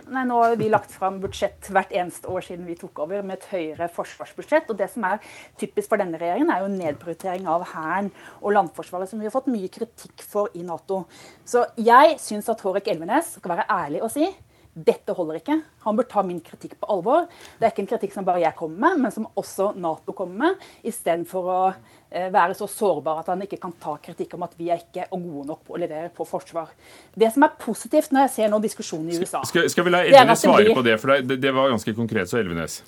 [0.07, 3.41] Nei, Nå har vi lagt fram budsjett hvert eneste år siden vi tok over, med
[3.41, 4.69] et høyere forsvarsbudsjett.
[4.71, 5.19] og Det som er
[5.59, 9.51] typisk for denne regjeringen, er jo nedprioritering av Hæren og landforsvaret, som vi har fått
[9.51, 11.03] mye kritikk for i Nato.
[11.43, 14.31] Så jeg syns at Hårek Elvenes skal være ærlig og si
[14.77, 15.57] dette holder ikke.
[15.87, 17.31] Han bør ta min kritikk på alvor.
[17.57, 20.43] Det er ikke en kritikk som bare jeg kommer med, men som også Nato kommer
[20.43, 24.53] med, istedenfor å eh, være så sårbar at han ikke kan ta kritikk om at
[24.59, 26.75] vi er ikke er gode nok på å levere på forsvar.
[27.17, 30.05] Det som er positivt når jeg ser nå diskusjonen i USA Skal, skal vi la
[30.05, 32.83] Elvenes svare på det, for det, det var ganske konkret, så Elvenes.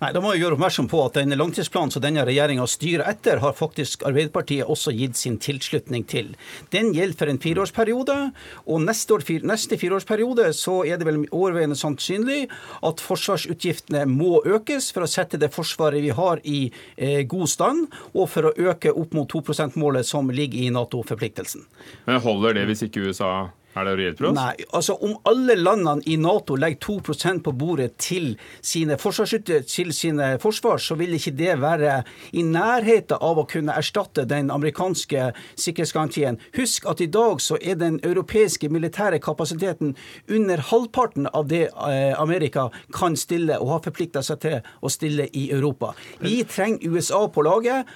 [0.00, 3.42] Nei, Da må jeg gjøre oppmerksom på at den langtidsplanen som denne regjeringa styrer etter,
[3.42, 6.30] har faktisk Arbeiderpartiet også gitt sin tilslutning til.
[6.72, 8.16] Den gjelder for en fireårsperiode,
[8.64, 12.46] og neste, år, neste fireårsperiode så er det vel overveiende sannsynlig
[12.88, 16.62] at forsvarsutgiftene må økes for å sette det forsvaret vi har i
[16.96, 21.68] eh, god stand, og for å øke opp mot 2 %-målet som ligger i Nato-forpliktelsen.
[22.08, 24.36] Men holder det hvis ikke USA er det reelt for oss?
[24.38, 30.30] Nei, altså Om alle landene i Nato legger 2% på bordet til sine, til sine
[30.42, 32.00] forsvar, så vil ikke det være
[32.32, 36.40] i nærheten av å kunne erstatte den amerikanske sikkerhetsgarantien.
[36.56, 39.94] Husk at i dag så er den europeiske militære kapasiteten
[40.28, 45.28] under halvparten av det eh, Amerika kan stille og har forplikta seg til å stille
[45.36, 45.94] i Europa.
[46.20, 47.86] Vi trenger USA på laget.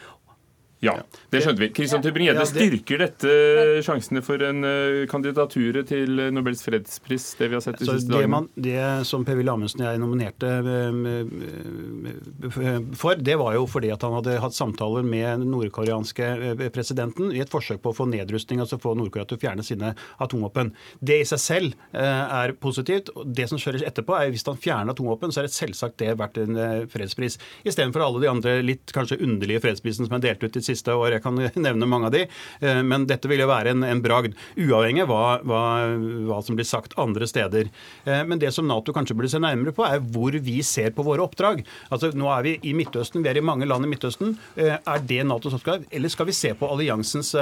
[0.85, 0.99] Ja,
[1.33, 1.71] det skjønte vi.
[1.77, 3.31] Kristian Tybring-Gjedde, styrker dette
[3.87, 4.65] sjansene for en
[5.11, 8.49] kandidatur kandidaturet til Nobels fredspris, det vi har sett de siste det dagene?
[8.55, 10.51] det som Per-Willy Amundsen og jeg nominerte
[12.99, 16.29] for, det var jo fordi at han hadde hatt samtaler med den nordkoreanske
[16.75, 19.95] presidenten i et forsøk på å få nedrustning, altså få Nord-Korea til å fjerne sine
[20.23, 20.73] atomvåpen.
[21.01, 23.11] Det i seg selv er positivt.
[23.25, 26.41] Det som skjer etterpå, er hvis han fjerner atomvåpen, så er det selvsagt det verdt
[26.43, 26.61] en
[26.91, 27.39] fredspris.
[27.65, 31.17] Istedenfor alle de andre litt kanskje underlige fredsprisene som er delt ut i siste år.
[31.17, 32.25] Jeg kan nevne mange av de.
[32.61, 35.63] Eh, men dette vil jo være en, en bragd, uavhengig av hva, hva,
[36.29, 37.71] hva, som blir sagt andre steder.
[38.05, 41.07] Eh, men det som Nato kanskje burde se nærmere på, er hvor vi ser på
[41.07, 41.65] våre oppdrag.
[41.91, 44.35] Altså, Nå er vi i Midtøsten, vi er i mange land i Midtøsten.
[44.57, 47.33] Eh, er det Natos oppgave, eller skal vi se på alliansens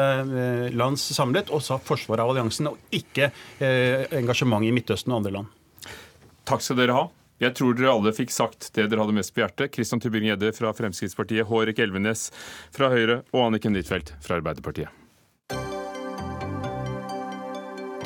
[0.77, 3.31] lands samlet og forsvaret av alliansen, og ikke
[3.62, 5.59] engasjement i Midtøsten og andre land?
[6.49, 7.09] Takk skal dere ha.
[7.42, 9.72] Jeg tror dere alle fikk sagt det dere hadde mest på hjertet.
[9.74, 12.28] Kristian Tybring-Gjedde fra Fremskrittspartiet, Hårek Elvenes
[12.70, 14.92] fra Høyre og Anniken Huitfeldt fra Arbeiderpartiet.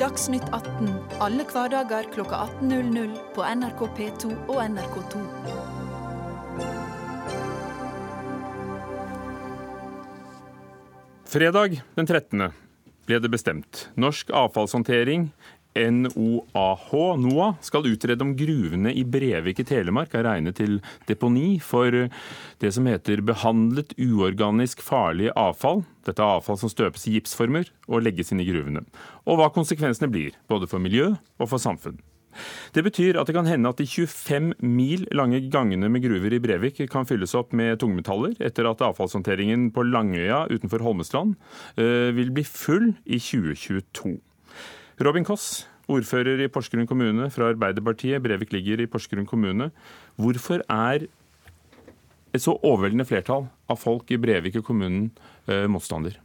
[0.01, 0.89] Dagsnytt 18
[1.21, 5.21] alle hverdager kl 18.00 på NRK P2 og NRK2.
[11.27, 12.49] Fredag den 13.
[13.05, 13.87] ble det bestemt.
[13.99, 15.29] Norsk avfallshåndtering
[15.77, 16.89] NOAH,
[17.21, 21.93] NOAH skal utrede om gruvene i Brevik i Telemark er regnet til deponi for
[22.61, 25.83] det som heter behandlet uorganisk farlig avfall.
[26.07, 28.85] Dette er avfall som støpes i gipsformer og legges inn i gruvene.
[29.29, 31.99] Og hva konsekvensene blir, både for miljø og for samfunn.
[32.75, 36.41] Det betyr at det kan hende at de 25 mil lange gangene med gruver i
[36.43, 41.35] Brevik kan fylles opp med tungmetaller, etter at avfallshåndteringen på Langøya utenfor Holmestrand
[41.77, 44.17] eh, vil bli full i 2022.
[44.97, 48.17] Robin Koss, ordfører i Porsgrunn kommune fra Arbeiderpartiet.
[48.23, 49.69] Brevik ligger i Porsgrunn kommune.
[50.17, 51.05] Hvorfor er
[52.33, 55.11] et så overveldende flertall av folk i Brevik og kommunen
[55.45, 56.17] eh, motstander?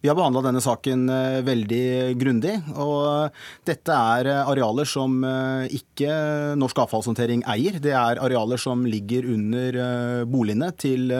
[0.00, 2.54] Vi har behandla denne saken eh, veldig grundig.
[2.76, 3.32] og
[3.66, 6.10] Dette er eh, arealer som eh, ikke
[6.60, 7.78] Norsk avfallshåndtering eier.
[7.82, 9.78] Det er arealer som ligger under
[10.28, 11.10] boligene til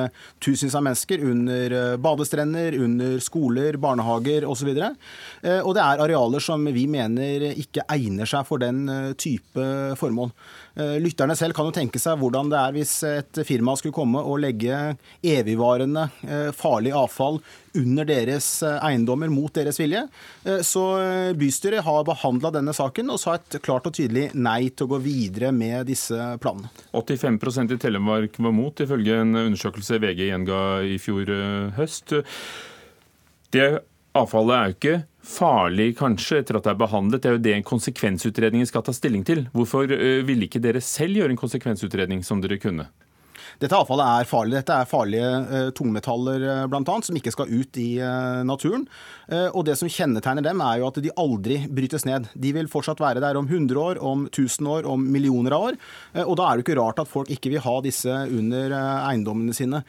[0.43, 1.25] tusenvis av mennesker.
[1.25, 4.71] Under badestrender, under skoler, barnehager osv.
[4.77, 4.79] Og,
[5.43, 8.87] så og det er arealer som vi mener ikke egner seg for den
[9.21, 9.67] type
[10.01, 10.33] formål.
[10.77, 14.21] Eh, lytterne selv kan jo tenke seg hvordan det er hvis et firma skulle komme
[14.21, 14.77] og legge
[15.25, 17.39] evigvarende eh, farlig avfall
[17.79, 20.05] under deres eh, eiendommer mot deres vilje.
[20.67, 20.83] Så
[21.39, 25.01] bystyret har behandla denne saken og sa et klart og tydelig nei til å gå
[25.05, 26.71] videre med disse planene.
[26.97, 31.33] 85% i Telemark var mot, ifølge en undersøkelse VG gjenga i fjor
[31.77, 32.15] høst.
[33.55, 33.69] Det
[34.17, 37.23] avfallet er jo ikke farlig, kanskje, etter at det er behandlet.
[37.23, 39.47] Det er jo det en konsekvensutredning skal ta stilling til.
[39.57, 42.89] Hvorfor ville ikke dere selv gjøre en konsekvensutredning som dere kunne?
[43.63, 44.57] Dette avfallet er farlig.
[44.59, 46.67] Dette er farlige eh, tungmetaller bl.a.
[46.73, 48.85] blant annet, som ikke skal ut i uh, naturen.
[49.31, 52.29] Uh, og Det som kjennetegner dem, er jo at de aldri brytes ned.
[52.35, 55.81] De vil fortsatt være der om 100 år, om 1000 år, om millioner av år.
[56.27, 59.83] og Da er det ikke rart at folk ikke vil ha disse under eiendommene sine.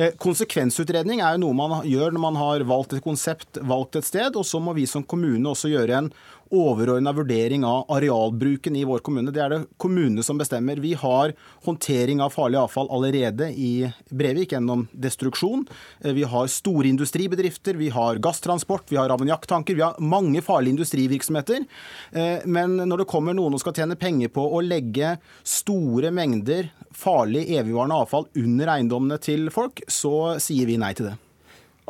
[0.00, 4.06] Eh, konsekvensutredning er jo noe man gjør når man har valgt et konsept, valgt et
[4.06, 6.12] sted, og så må vi som kommune også gjøre en
[6.50, 9.30] overordna vurdering av arealbruken i vår kommune.
[9.30, 10.80] Det er det kommunene som bestemmer.
[10.82, 11.32] Vi har
[11.66, 15.66] håndtering av farlig avfall allerede i Brevik gjennom destruksjon.
[16.00, 19.74] Eh, vi har store industribedrifter, vi har gasstransport, vi har ammoniakktanker.
[19.74, 21.64] Vi har mange farlige industrivirksomheter.
[22.12, 26.72] Eh, men når det kommer noen og skal tjene penger på å legge store mengder
[26.90, 31.18] farlig evigvarende avfall under eiendommene til folk, så sier vi nei til det.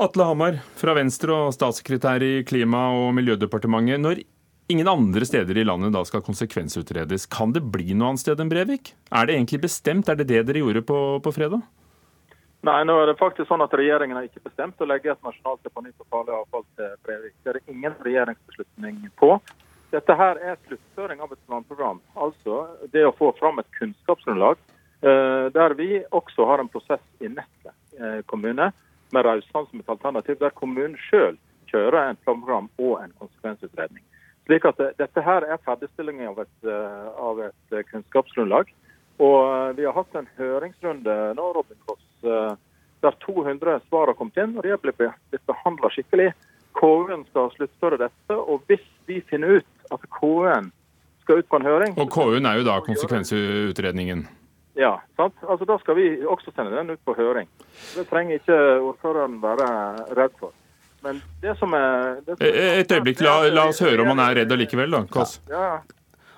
[0.00, 4.00] Atle Hamar fra Venstre og statssekretær i Klima- og miljødepartementet.
[4.00, 4.22] Når
[4.70, 8.50] ingen andre steder i landet da skal konsekvensutredes, kan det bli noe annet sted enn
[8.52, 8.94] Brevik?
[9.10, 10.08] Er det egentlig bestemt?
[10.08, 11.64] Er det det dere gjorde på, på fredag?
[12.66, 15.62] Nei, nå er det faktisk sånn at Regjeringen har ikke bestemt å legge et nasjonalt
[15.64, 17.34] deponi for farlig avfall til Brevik.
[17.40, 19.30] Det er ingen regjeringsbeslutning på.
[19.94, 22.02] Dette her er sluttføring av et planprogram.
[22.20, 22.60] Altså
[22.92, 27.72] det å få fram et kunnskapsgrunnlag eh, der vi også har en prosess i Nestle
[27.96, 28.70] eh, kommune
[29.10, 31.40] med Raudsand som et alternativ, der kommunen sjøl
[31.72, 34.04] kjører en planprogram og en konsekvensutredning.
[34.50, 38.72] Slik at Dette her er ferdigstillingen av et, eh, av et eh, kunnskapsgrunnlag.
[39.22, 42.02] Og eh, Vi har hatt en høringsrunde nå, Robin Foss,
[43.00, 44.56] der 200 svar har kommet inn.
[44.58, 46.32] og De har blitt, blitt behandla skikkelig.
[46.80, 48.34] KU-en skal sluttføre dette.
[48.34, 50.72] og Hvis vi finner ut at KU-en
[51.22, 54.26] skal ut på en høring Og KU-en er jo da konsekvensutredningen?
[54.74, 55.38] Ja, sant?
[55.46, 57.46] Altså Da skal vi også sende den ut på høring.
[57.94, 59.70] Det trenger ikke ordføreren være
[60.18, 60.50] redd for.
[61.04, 62.20] Men det som er...
[62.26, 64.92] Det som er eh, Et øyeblikk, la, la, oss høre om han er redd allikevel,
[64.92, 65.06] da.
[65.12, 65.38] Kass.
[65.50, 65.80] Ja.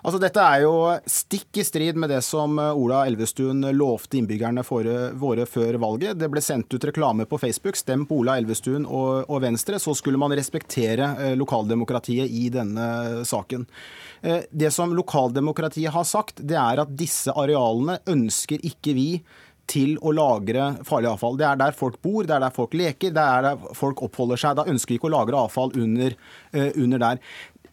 [0.03, 0.75] Altså, dette er jo
[1.07, 6.19] stikk i strid med det som eh, Ola Elvestuen lovte innbyggerne våre før valget.
[6.19, 7.79] Det ble sendt ut reklame på Facebook.
[7.79, 9.79] Stem på Ola Elvestuen og, og Venstre.
[9.83, 12.89] Så skulle man respektere eh, lokaldemokratiet i denne
[13.29, 13.67] saken.
[14.23, 19.07] Det som lokaldemokratiet har sagt, det er at disse arealene ønsker ikke vi
[19.73, 21.39] til å lagre farlig avfall.
[21.41, 24.41] Det er der folk bor, det er der folk leker, det er der folk oppholder
[24.41, 24.59] seg.
[24.59, 26.17] Da ønsker vi ikke å lagre avfall under,
[26.53, 27.23] uh, under der.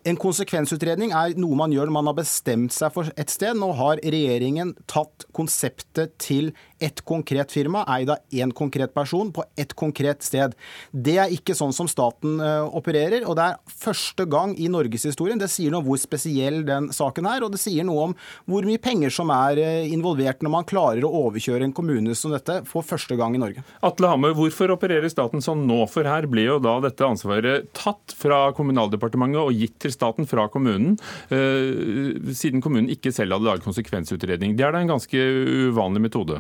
[0.08, 3.58] En konsekvensutredning er noe man gjør når man har bestemt seg for et sted.
[3.60, 9.44] Nå har regjeringen tatt konseptet til ett konkret firma, eid av én konkret person, på
[9.60, 10.56] ett konkret sted.
[10.92, 15.40] Det er ikke sånn som staten uh, opererer, og det er første gang i norgeshistorien.
[15.40, 18.16] Det sier noe om hvor spesiell den saken er, og det sier noe om
[18.50, 22.34] hvor mye penger som er uh, involvert når man klarer å overkjøre en kommune som
[22.36, 23.66] dette for første gang i Norge.
[23.86, 25.82] Atle Hammer, hvorfor opererer staten sånn nå?
[25.92, 30.48] For her ble jo da dette ansvaret tatt fra Kommunaldepartementet og gitt til staten fra
[30.52, 30.96] kommunen,
[31.34, 34.56] uh, siden kommunen ikke selv hadde laget konsekvensutredning.
[34.58, 35.28] Det er da en ganske
[35.70, 36.40] uvanlig metode?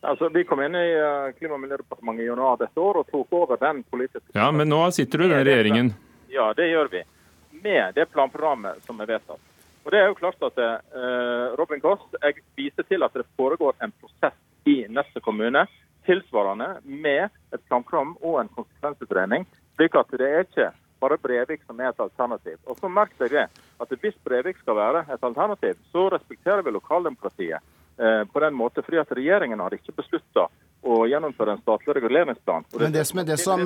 [0.00, 3.32] Altså, Vi kom inn i eh, Klima- og miljødepartementet i januar dette år og tok
[3.34, 5.92] over den politiske Ja, Men nå sitter du i den regjeringen?
[6.30, 7.02] Ja, det gjør vi.
[7.62, 9.42] Med det planprogrammet som er vedtatt.
[9.84, 13.72] Og det er jo klart at uh, Robin Koss, jeg viser til at det foregår
[13.80, 14.36] en prosess
[14.68, 15.64] i neste kommune
[16.04, 19.46] tilsvarende med et planprogram og en konsekvensutredning.
[19.76, 20.68] slik at det er ikke
[21.00, 22.58] bare Brevik som er et alternativ.
[22.66, 23.46] Og så merk deg det,
[23.80, 27.62] at Hvis Brevik skal være et alternativ, så respekterer vi lokaldemokratiet.
[27.98, 30.44] Eh, på den måten, fordi at Regjeringen har ikke beslutta
[30.86, 32.66] å gjennomføre en statlig reguleringsplan.
[32.70, 33.64] Og det, det som er det som...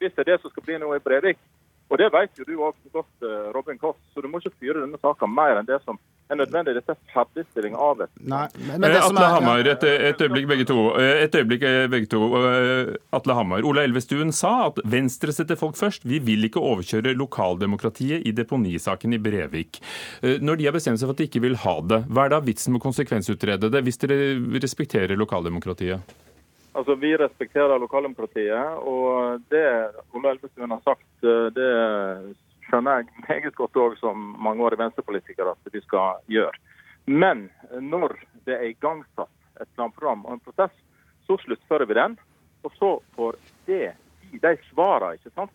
[0.00, 1.38] Hvis det er det som skal bli noe i Brevik,
[1.86, 4.82] og det vet jo du òg godt, eh, Robin Koss, så du må ikke fyre
[4.82, 6.74] denne saka mer enn det som er nødvendig.
[6.78, 10.66] Dette er ferdigstilling av et Nei, men, men Atle er, Hammer, et, et, øyeblikk begge
[10.68, 10.78] to.
[10.98, 12.22] Et øyeblikk begge to.
[13.16, 13.64] Atle Hammer.
[13.66, 16.06] Ola Elvestuen sa at Venstre setter folk først.
[16.08, 19.80] Vi vil ikke overkjøre lokaldemokratiet i deponisaken i Brevik.
[20.22, 22.42] Når de har bestemt seg for at de ikke vil ha det, hva er da
[22.44, 24.20] vitsen med å konsekvensutrede det, hvis dere
[24.62, 26.16] respekterer lokaldemokratiet?
[26.76, 29.64] Altså, Vi respekterer lokaldemokratiet, og det
[30.12, 31.70] Ola Elvestuen har sagt, det
[32.66, 36.54] skjønner jeg meget godt òg som mangeårig venstrepolitiker at vi skal gjøre.
[37.06, 40.74] Men når det er igangsatt et planprogram og en prosess,
[41.26, 42.16] så sluttfører vi den.
[42.66, 43.94] Og så får det
[44.30, 45.54] gi de svarene ikke sant,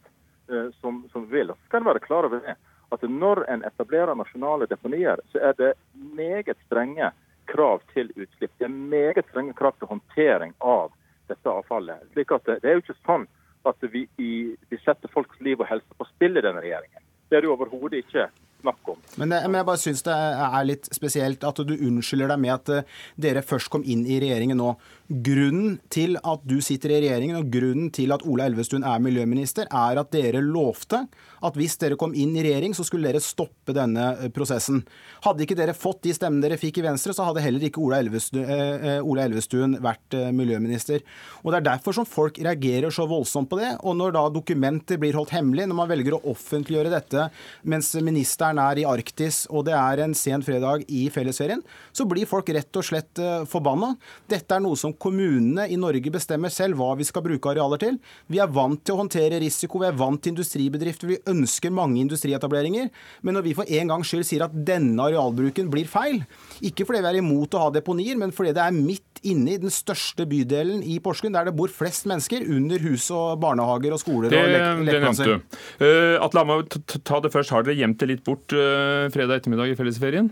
[0.51, 1.51] eh, som, som vil.
[1.51, 2.55] Så skal en være klar over det,
[2.91, 5.73] at når en etablerer nasjonale deponier, så er det
[6.15, 7.11] meget strenge
[7.51, 8.51] krav til utslipp.
[8.57, 10.91] Det er meget strenge krav til håndtering av
[11.31, 12.03] dette avfallet.
[12.13, 13.27] Slik at Det er jo ikke sånn
[13.67, 16.90] at vi, vi setter folks liv og helse på spill i denne regjeringen.
[17.31, 18.27] Det er det overhodet ikke
[18.61, 18.99] snakk om.
[19.17, 22.73] Men, men jeg bare syns det er litt spesielt at du unnskylder deg med at
[22.75, 22.97] eh,
[23.27, 24.75] dere først kom inn i regjeringen nå.
[25.11, 29.67] Grunnen til at du sitter i regjeringen, og grunnen til at Ola Elvestuen er miljøminister,
[29.67, 31.03] er at dere lovte
[31.41, 34.83] at hvis dere kom inn i regjering, så skulle dere stoppe denne eh, prosessen.
[35.25, 37.99] Hadde ikke dere fått de stemmene dere fikk i Venstre, så hadde heller ikke Ola
[38.01, 41.03] Elvestuen, eh, Ola Elvestuen vært eh, miljøminister.
[41.43, 43.73] Og Det er derfor som folk reagerer så voldsomt på det.
[43.83, 47.27] Og når da dokumenter blir holdt hemmelig, når man velger å offentliggjøre dette
[47.67, 51.61] mens ministeren vinteren er i Arktis og det er en sen fredag i fellesferien,
[51.93, 53.95] så blir folk rett og slett uh, forbanna.
[54.27, 57.99] Dette er noe som kommunene i Norge bestemmer selv hva vi skal bruke arealer til.
[58.27, 62.01] Vi er vant til å håndtere risiko, vi er vant til industribedrifter, vi ønsker mange
[62.01, 62.89] industrietableringer.
[63.21, 66.23] Men når vi for en gangs skyld sier at denne arealbruken blir feil,
[66.61, 69.59] ikke fordi vi er imot å ha deponier, men fordi det er midt inne i
[69.61, 74.01] den største bydelen i Porsgrunn, der det bor flest mennesker, under hus og barnehager og
[74.01, 74.49] skoler det, og
[74.81, 74.89] lekeplasser.
[74.89, 75.59] Det nevnte du.
[75.83, 76.65] Uh, Atle Hamar,
[77.05, 77.53] ta det først.
[77.53, 80.29] Har dere gjemt det litt bort uh, fredag ettermiddag i fellesferien?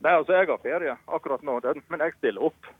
[0.00, 1.58] Nei, altså Jeg har ferie akkurat nå,
[1.92, 2.70] men jeg stiller opp.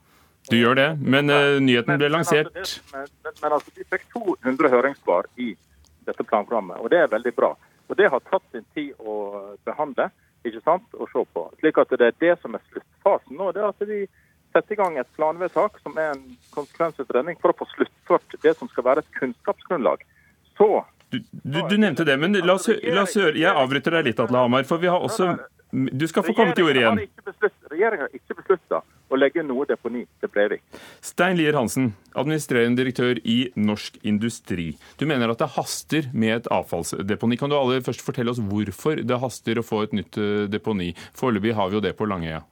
[0.49, 3.85] Du gjør det, men uh, nyheten ble lansert men, altså, men, men, men, altså, Vi
[3.93, 5.51] fikk 200 høringssvar i
[6.09, 7.53] dette planprogrammet, og det er veldig bra.
[7.91, 9.15] Og Det har tatt sin tid å
[9.67, 10.09] behandle
[10.47, 11.45] ikke sant, og se på.
[11.61, 13.51] Slik at Det er det som er sluttfasen nå.
[13.53, 14.07] det er at vi
[14.55, 16.23] setter i gang et planvedtak som er en
[16.55, 20.03] konsekvensutredning for å få sluttført det som skal være et kunnskapsgrunnlag.
[20.59, 23.35] Så du, du, du, nevnte det, men la oss, la oss høre.
[23.39, 24.69] Jeg avbryter deg litt, Atle Hamar.
[24.69, 25.35] for vi har også...
[25.71, 26.97] Du skal få komme til ordet igjen.
[27.71, 28.81] Regjeringen har ikke beslutta
[29.11, 30.63] å legge noe deponi til Breivik.
[31.05, 34.73] Stein Lier Hansen, administrerende direktør i Norsk Industri.
[34.99, 37.39] Du mener at det haster med et avfallsdeponi.
[37.39, 40.91] Kan du aller først fortelle oss hvorfor det haster å få et nytt eh, deponi?
[41.19, 42.43] Foreløpig har vi jo det på Langøya.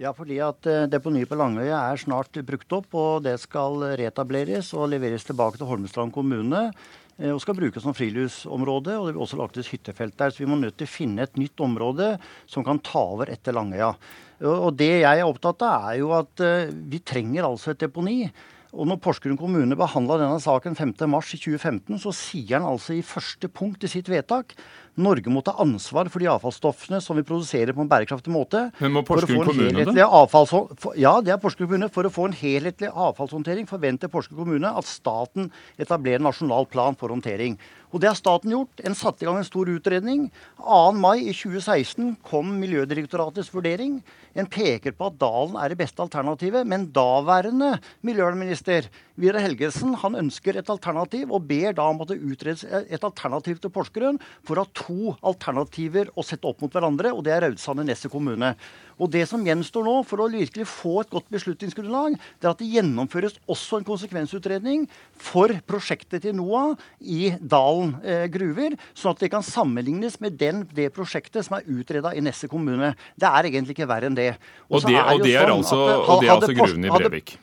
[0.00, 4.72] Ja, fordi at eh, Deponiet på Langøya er snart brukt opp, og det skal reetableres
[4.74, 6.70] og leveres tilbake til Holmestrand kommune.
[7.18, 8.96] Eh, og skal brukes som friluftsområde.
[8.98, 10.30] og Det vil også lages hyttefelt der.
[10.30, 13.52] Så vi må nødt til å finne et nytt område som kan ta over etter
[13.52, 13.94] Langøya.
[14.42, 18.30] Og Det jeg er opptatt av, er jo at eh, vi trenger altså et deponi.
[18.72, 23.84] Og når Porsgrunn kommune behandla denne saken 5.3.2015, så sier han altså i første punkt
[23.84, 24.54] i sitt vedtak
[25.00, 28.66] Norge må ta ansvar for de avfallsstoffene som vi produserer på en bærekraftig måte.
[28.82, 29.94] Men må Porsgrunn kommune det?
[29.96, 31.88] Ja, det er Porsgrunn kommune.
[31.92, 35.48] For å få en helhetlig avfallshåndtering forventer Porsgrunn kommune at staten
[35.80, 37.56] etablerer en nasjonal plan for håndtering.
[37.92, 38.82] Og det har staten gjort.
[38.84, 40.26] En satte i gang en stor utredning.
[40.60, 40.82] 2.
[40.96, 43.98] mai i 2016 kom Miljødirektoratets vurdering.
[44.36, 46.68] En peker på at Dalen er det beste alternativet.
[46.68, 48.88] Men daværende miljøvernminister
[49.20, 53.58] Vidar Helgesen han ønsker et alternativ, og ber da om at det utredes et alternativ
[53.60, 57.44] til Porsgrunn for å ha to alternativer å sette opp mot hverandre, og det er
[57.44, 58.54] Raudsand i Nesset kommune.
[58.96, 62.62] Og Det som gjenstår nå for å virkelig få et godt beslutningsgrunnlag, det er at
[62.62, 69.26] det gjennomføres også en konsekvensutredning for prosjektet til NOAH i Dalen eh, gruver, sånn at
[69.26, 72.94] det kan sammenlignes med den, det prosjektet som er utreda i Nesset kommune.
[73.18, 74.32] Det er egentlig ikke verre enn det.
[74.70, 77.00] Og det, er, og det er, sånn altså, at, og det er altså gruvene i
[77.02, 77.36] Brevik?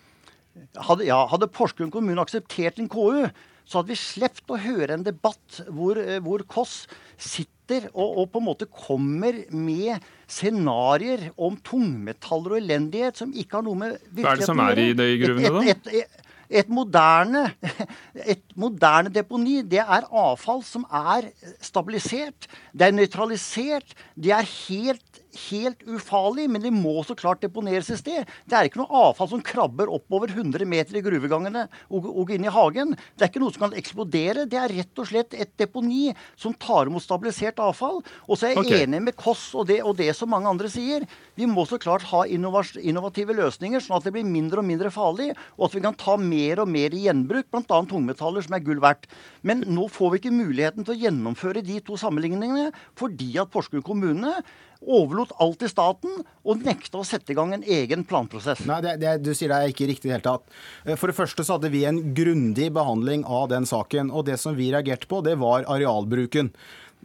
[0.78, 3.26] Hadde, ja, hadde Porsgrunn kommune akseptert en KU,
[3.66, 6.84] så hadde vi sluppet å høre en debatt hvor, eh, hvor Koss
[7.18, 13.60] sitter og, og, på en måte kommer med scenarioer om tungmetaller og elendighet som ikke
[13.60, 14.26] har noe med virkeligheten å gjøre.
[14.26, 15.64] Hva er det som er i de gruvene, da?
[15.74, 17.44] Et, et, et, et moderne,
[18.34, 21.30] et moderne, deponi det er avfall som er
[21.62, 25.19] stabilisert, det er nøytralisert, det er helt
[25.50, 28.30] helt ufarlig, men de må så klart deponeres et sted.
[28.50, 32.48] Det er ikke noe avfall som krabber oppover 100 meter i gruvegangene og, og inn
[32.48, 32.96] i hagen.
[33.16, 34.48] Det er ikke noe som kan eksplodere.
[34.50, 36.10] Det er rett og slett et deponi
[36.40, 38.02] som tar imot stabilisert avfall.
[38.28, 38.86] Og så er jeg okay.
[38.88, 41.06] enig med Koss og det, og det som mange andre sier.
[41.38, 45.32] Vi må så klart ha innovative løsninger, sånn at det blir mindre og mindre farlig,
[45.58, 47.82] og at vi kan ta mer og mer i gjenbruk, bl.a.
[47.90, 49.08] tungmetaller, som er gull verdt.
[49.46, 52.70] Men nå får vi ikke muligheten til å gjennomføre de to sammenligningene
[53.00, 54.34] fordi at Porsgrunn kommune
[54.80, 58.64] overlot alt til staten og nekta å sette i gang en egen planprosess.
[58.70, 60.46] Nei, det, det, Du sier det er ikke riktig i det hele tatt.
[60.86, 64.14] Eh, for det første så hadde vi en grundig behandling av den saken.
[64.14, 66.54] Og det som vi reagerte på, det var arealbruken.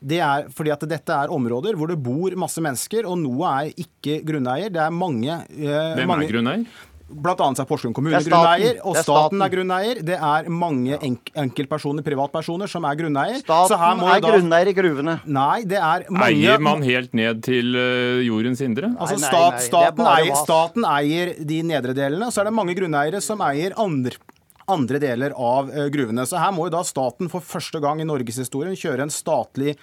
[0.05, 3.85] Det er fordi at dette er områder hvor det bor masse mennesker, og noe er
[3.87, 4.73] ikke grunneier.
[4.75, 6.83] Det er mange eh, Hvem er grunneier?
[7.05, 10.01] Blant annet er Porsgrunn kommune grunneier, og staten er grunneier.
[10.07, 13.43] Det er mange enk enkeltpersoner, privatpersoner, som er grunneier.
[13.43, 14.31] Staten er da...
[14.33, 15.19] grunneier i gruvene.
[15.29, 18.95] Nei, det er mange Eier man helt ned til uh, jordens indre?
[18.97, 19.65] Altså, nei, nei, nei.
[19.69, 24.17] Staten, eier, staten, eier, de nedre delene, så er det mange grunneiere som eier andre
[24.65, 26.25] andre deler av uh, gruvene.
[26.25, 29.77] Så her må jo da staten for første gang i norgeshistorien kjøre en statlig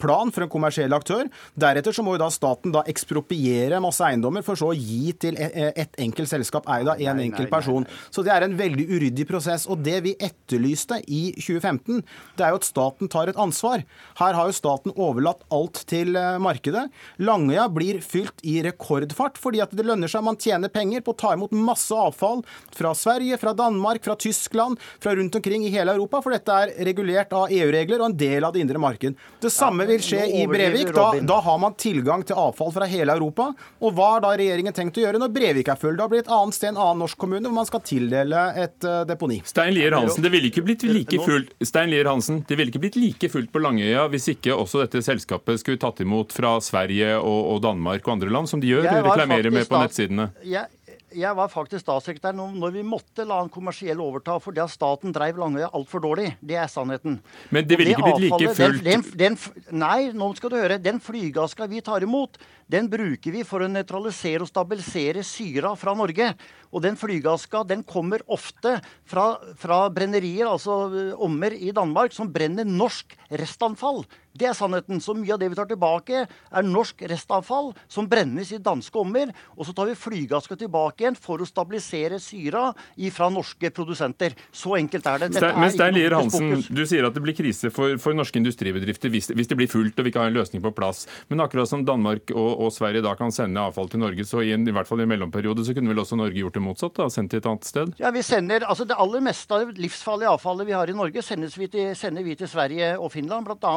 [0.00, 1.28] plan for en kommersiell aktør.
[1.58, 5.38] Deretter så må jo da staten da ekspropriere masse eiendommer, for så å gi til
[5.38, 7.86] e- e- et enkelt selskap eid av en enkelt person.
[8.10, 9.66] Så det er en veldig uryddig prosess.
[9.70, 12.02] Og det vi etterlyste i 2015,
[12.36, 13.84] det er jo at staten tar et ansvar.
[14.20, 16.86] Her har jo staten overlatt alt til eh, markedet.
[17.18, 20.24] Langøya blir fylt i rekordfart fordi at det lønner seg.
[20.26, 22.42] Man tjener penger på å ta imot masse avfall
[22.74, 26.74] fra Sverige, fra Danmark, fra Tyskland, fra rundt omkring i hele Europa, for dette er
[26.88, 29.18] regulert av EU-regler og en del av det indre marked.
[29.42, 30.92] Det samme samme vil skje i Brevik.
[30.94, 33.50] Da, da, har man tilgang til avfall fra hele Europa.
[33.84, 35.96] Og hva har da regjeringen tenkt å gjøre når Brevik er full?
[35.98, 38.88] Da blir det et annet sted, en annen norsk kommune, hvor man skal tildele et
[38.88, 39.40] uh, deponi.
[39.48, 42.82] Stein Lier Hansen, det ville ikke blitt like fullt Stein Lier Hansen, det ville ikke
[42.82, 47.16] blitt like fullt på Langøya hvis ikke også dette selskapet skulle tatt imot fra Sverige
[47.18, 50.30] og, og Danmark og andre land, som de gjør, reklamerer med på nettsidene.
[50.48, 50.68] Jeg,
[51.14, 55.38] jeg var faktisk statssekretær når vi måtte la en kommersiell overta fordi at staten drev
[55.40, 56.32] Langøya altfor dårlig.
[56.42, 57.20] Det er sannheten.
[57.54, 58.82] Men det ville ikke blitt like fullt?
[58.84, 60.80] Den, den, den, nei, nå skal du høre.
[60.82, 62.38] Den flygaska vi tar imot,
[62.70, 66.32] den bruker vi for å nøytralisere og stabilisere syra fra Norge.
[66.74, 69.28] Og den flygaska den kommer ofte fra,
[69.60, 74.02] fra brennerier, altså ommer i Danmark, som brenner norsk restanfall.
[74.34, 74.98] Det er sannheten.
[75.02, 79.30] Så mye av det vi tar tilbake, er norsk restavfall som brennes i danske ommer.
[79.54, 82.72] Og så tar vi flygaska tilbake igjen for å stabilisere syra
[83.14, 84.34] fra norske produsenter.
[84.50, 85.30] Så enkelt er det.
[85.36, 89.12] Stein, men Stein Lier Hansen, du sier at det blir krise for, for norske industribedrifter
[89.12, 91.04] hvis, hvis, det blir fullt og vi ikke har en løsning på plass.
[91.30, 94.50] Men akkurat som Danmark og, og Sverige da kan sende avfall til Norge, så i,
[94.56, 96.96] en, i hvert fall i en mellomperiode så kunne vel også Norge gjort det motsatt?
[96.98, 97.94] da, Sendt til et annet sted?
[98.02, 101.22] Ja, vi sender, altså Det aller meste av livsfarlige avfallet vi har i Norge,
[101.54, 103.46] vi til, sender vi til Sverige og Finland.
[103.46, 103.74] Bl.a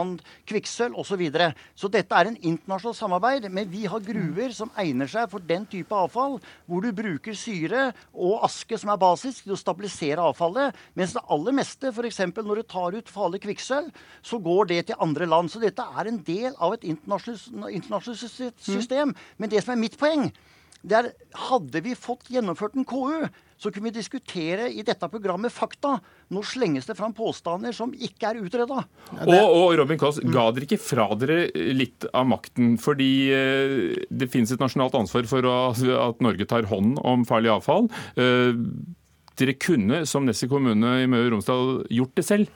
[0.48, 1.08] kvikksølv osv.
[1.08, 1.48] Så, videre.
[1.76, 3.48] så dette er en internasjonalt samarbeid.
[3.54, 6.38] Men vi har gruver som egner seg for den type avfall,
[6.70, 10.76] hvor du bruker syre og aske som er basis til å stabilisere avfallet.
[10.98, 12.22] Mens det aller meste, f.eks.
[12.38, 13.90] når du tar ut farlig kvikksølv,
[14.22, 15.50] så går det til andre land.
[15.52, 19.16] Så dette er en del av et internasjonalt system.
[19.38, 20.30] Men det som er mitt poeng,
[20.88, 21.10] det er
[21.48, 23.28] hadde vi fått gjennomført en KU,
[23.58, 25.98] så kunne vi diskutere i dette programmet fakta.
[26.34, 28.84] Nå slenges det fram påstander som ikke er utreda.
[29.26, 32.76] Og, og, Robin Koss, ga dere ikke fra dere litt av makten?
[32.82, 37.90] Fordi eh, det finnes et nasjonalt ansvar for at Norge tar hånd om farlig avfall.
[38.20, 38.54] Eh,
[39.38, 42.54] dere kunne som Nessie kommune i Møre og Romsdal gjort det selv?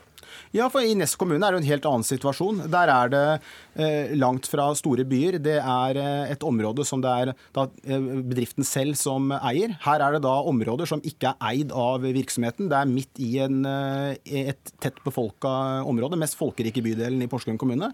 [0.52, 2.66] Ja, for i Nes kommune er det en helt annen situasjon.
[2.74, 3.24] Der er det
[3.80, 5.38] eh, langt fra store byer.
[5.40, 9.78] Det er eh, et område som det er da, eh, bedriften selv som eier.
[9.86, 12.68] Her er det da områder som ikke er eid av virksomheten.
[12.68, 14.18] Det er midt i en, eh,
[14.52, 15.54] et tett befolka
[15.88, 17.94] område, mest folkerike bydelen i Porsgrunn kommune.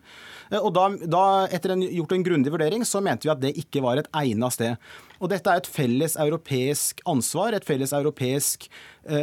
[0.50, 3.54] Eh, og da, da etter en, gjort en grundig vurdering, så mente vi at det
[3.62, 4.90] ikke var et egnet sted.
[5.22, 8.66] Og dette er et felles europeisk ansvar, et felles europeisk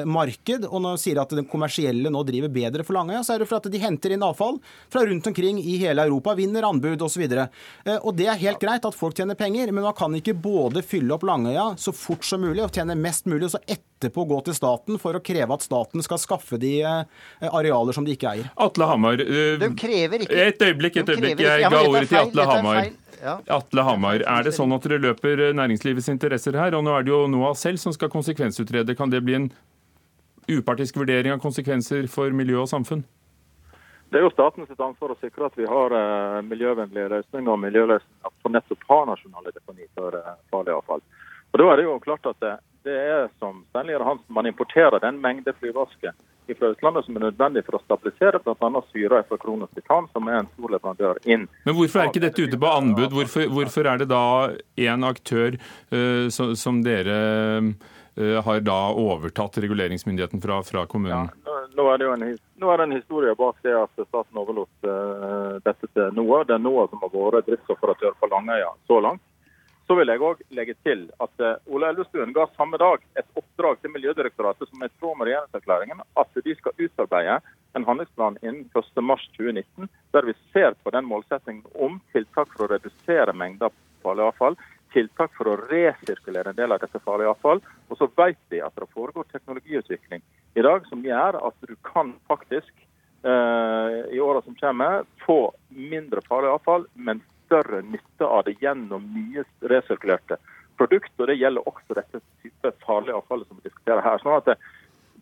[0.09, 0.67] marked.
[0.69, 3.49] Og når de sier at den kommersielle nå driver bedre for Langøya, så er det
[3.51, 4.59] for at de henter inn avfall
[4.93, 7.25] fra rundt omkring i hele Europa, vinner anbud osv.
[7.25, 10.35] Og, eh, og det er helt greit at folk tjener penger, men man kan ikke
[10.35, 14.27] både fylle opp Langøya så fort som mulig og tjene mest mulig, og så etterpå
[14.29, 18.17] gå til staten for å kreve at staten skal skaffe de eh, arealer som de
[18.17, 18.51] ikke eier.
[18.61, 20.43] Atle Hamar, eh, de krever ikke.
[20.49, 21.45] et øyeblikk, et øyeblikk.
[21.45, 22.85] Jeg ga ordet til Atle Hamar.
[23.25, 23.39] Ja.
[23.57, 26.77] Atle Hamar, er det sånn at dere løper næringslivets interesser her?
[26.77, 28.97] Og nå er det jo NOAH selv som skal konsekvensutrede.
[28.99, 29.47] Kan det bli en
[30.49, 33.05] upartisk vurdering av konsekvenser for miljø og samfunn?
[34.13, 38.35] Det er jo statens ansvar å sikre at vi har uh, miljøvennlige løsninger og miljøløsninger
[38.45, 41.03] for nettopp har nasjonale deponi for uh, farlig avfall.
[41.51, 42.53] Og Da er det jo klart at det,
[42.87, 46.13] det er som Steinlier Hansen, man importerer den mengde flyvaske
[46.53, 48.83] fra utlandet som er nødvendig for å stabilisere bl.a.
[48.93, 51.47] syra fra Kronos Titan, som er en stor leverandør inn.
[51.65, 53.09] Men Hvorfor er ikke dette ute på anbud?
[53.15, 54.25] Hvorfor, hvorfor er det da
[54.91, 57.17] en aktør uh, som, som, dere
[58.17, 61.31] har da overtatt reguleringsmyndigheten fra, fra kommunen?
[61.45, 62.25] Ja, nå, er det jo en,
[62.87, 66.47] en historie bak det at staten overlot uh, dette til NOAH.
[66.49, 69.25] Det er NOAH som har vært driftsoperatør på Langøya så langt.
[69.85, 73.83] Så vil jeg òg legge til at uh, Ola Elvestuen ga samme dag et oppdrag
[73.83, 77.41] til Miljødirektoratet som er i tråd med regjeringserklæringen, at de skal utarbeide
[77.75, 83.35] en handlingsplan innen 1.3.2019 der vi ser på den målsettingen om tiltak for å redusere
[83.37, 84.57] mengder farlig avfall,
[84.95, 87.61] tiltak for å resirkulere en del av dette farlige avfall.
[87.91, 90.23] Og så vet vi at det foregår teknologiutvikling
[90.55, 92.73] i dag som gjør at du kan faktisk
[93.27, 99.05] uh, i åra som kommer, få mindre farlig avfall, men større nytte av det gjennom
[99.15, 100.39] nye resirkulerte
[100.79, 101.27] produkter.
[101.27, 104.23] og Det gjelder også dette type farlige avfallet som vi diskuterer her.
[104.23, 104.59] sånn at det,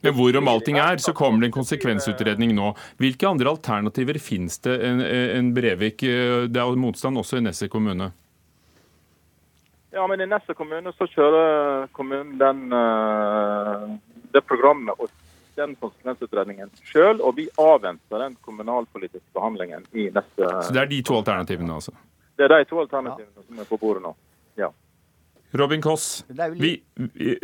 [0.03, 2.73] men hvorom allting er, så kommer det en konsekvensutredning nå.
[2.99, 6.03] Hvilke andre alternativer finnes det enn en Brevik?
[6.03, 8.11] Det er motstand også i Nesset kommune?
[9.93, 13.83] Ja, men I neste kommune så kjører kommunen den, eh,
[14.33, 15.11] det programmet og
[15.57, 17.21] den konsekvensutredningen sjøl.
[17.21, 21.93] Og vi avventer den kommunalpolitiske behandlingen i neste Så det er de to alternativene, altså?
[22.37, 23.45] Det er de to alternativene ja.
[23.49, 24.15] som er på bordet nå.
[24.57, 24.71] Ja.
[25.53, 26.25] Robin Koss,
[26.57, 26.71] vi,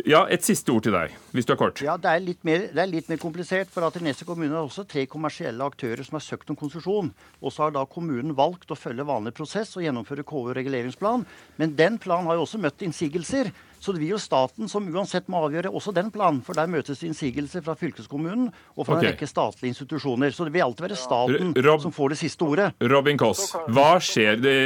[0.09, 1.81] ja, et siste ord til deg, hvis du er kort.
[1.85, 3.69] Ja, Det er litt mer, det er litt mer komplisert.
[3.69, 7.11] for at I Nesset kommune er også tre kommersielle aktører som har søkt om konsesjon.
[7.41, 11.25] Og så har da kommunen valgt å følge vanlig prosess og gjennomføre KU reguleringsplan.
[11.57, 13.51] Men den planen har jo også møtt innsigelser.
[13.79, 16.41] Så det blir jo staten som uansett må avgjøre også den planen.
[16.41, 19.05] For der møtes innsigelser fra fylkeskommunen og fra okay.
[19.05, 20.33] en rekke statlige institusjoner.
[20.33, 22.71] Så det vil alltid være staten Rob, som får det siste ordet.
[22.81, 24.57] Robin Koss, hva skjer det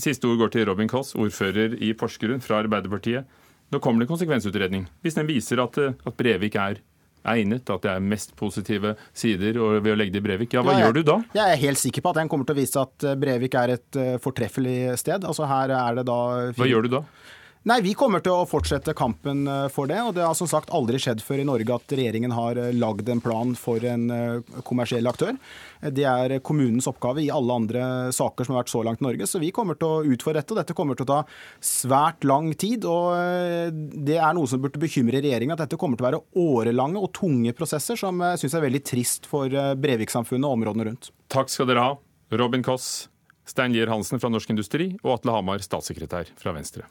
[0.00, 3.28] Siste ord går til Robin Koss, ordfører i Porsgrunn fra Arbeiderpartiet.
[3.70, 4.86] Nå kommer det konsekvensutredning.
[5.04, 6.80] Hvis den viser at, eh, at Brevik er
[7.30, 10.54] egnet, at det er mest positive sider ved å legge det i Brevik.
[10.56, 11.16] Ja, Hva ja, jeg, gjør du da?
[11.36, 13.74] Jeg er helt sikker på at den kommer til å vise at eh, Brevik er
[13.76, 15.26] et eh, fortreffelig sted.
[15.28, 16.20] Altså her er det da...
[16.56, 17.02] Hva gjør du da?
[17.68, 19.98] Nei, Vi kommer til å fortsette kampen eh, for det.
[20.00, 23.08] og Det har som sagt aldri skjedd før i Norge at regjeringen har eh, lagd
[23.12, 25.34] en plan for en eh, kommersiell aktør.
[25.84, 27.82] Det er kommunens oppgave i alle andre
[28.16, 29.28] saker som har vært så langt i Norge.
[29.28, 30.54] Så vi kommer til å utfordre dette.
[30.54, 31.18] og Dette kommer til å ta
[31.60, 32.86] svært lang tid.
[32.88, 33.76] og
[34.08, 37.12] Det er noe som burde bekymre regjeringen, at dette kommer til å være årelange og
[37.16, 41.12] tunge prosesser, som jeg syns er veldig trist for Brevik-samfunnet og områdene rundt.
[41.32, 41.92] Takk skal dere ha.
[42.40, 43.10] Robin Koss,
[43.48, 46.88] Stein Lier Hansen fra Norsk Industri og Atle Hamar, statssekretær fra Venstre.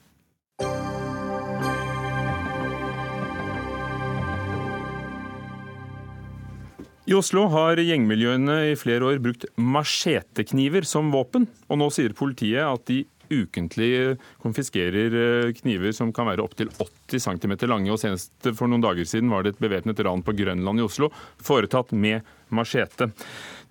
[7.10, 12.62] I Oslo har gjengmiljøene i flere år brukt machetekniver som våpen, og nå sier politiet
[12.62, 13.00] at de
[13.34, 17.90] ukentlig konfiskerer eh, kniver som kan være opptil 80 cm lange.
[17.90, 21.10] og Senest for noen dager siden var det et bevæpnet ran på Grønland i Oslo,
[21.42, 23.10] foretatt med machete.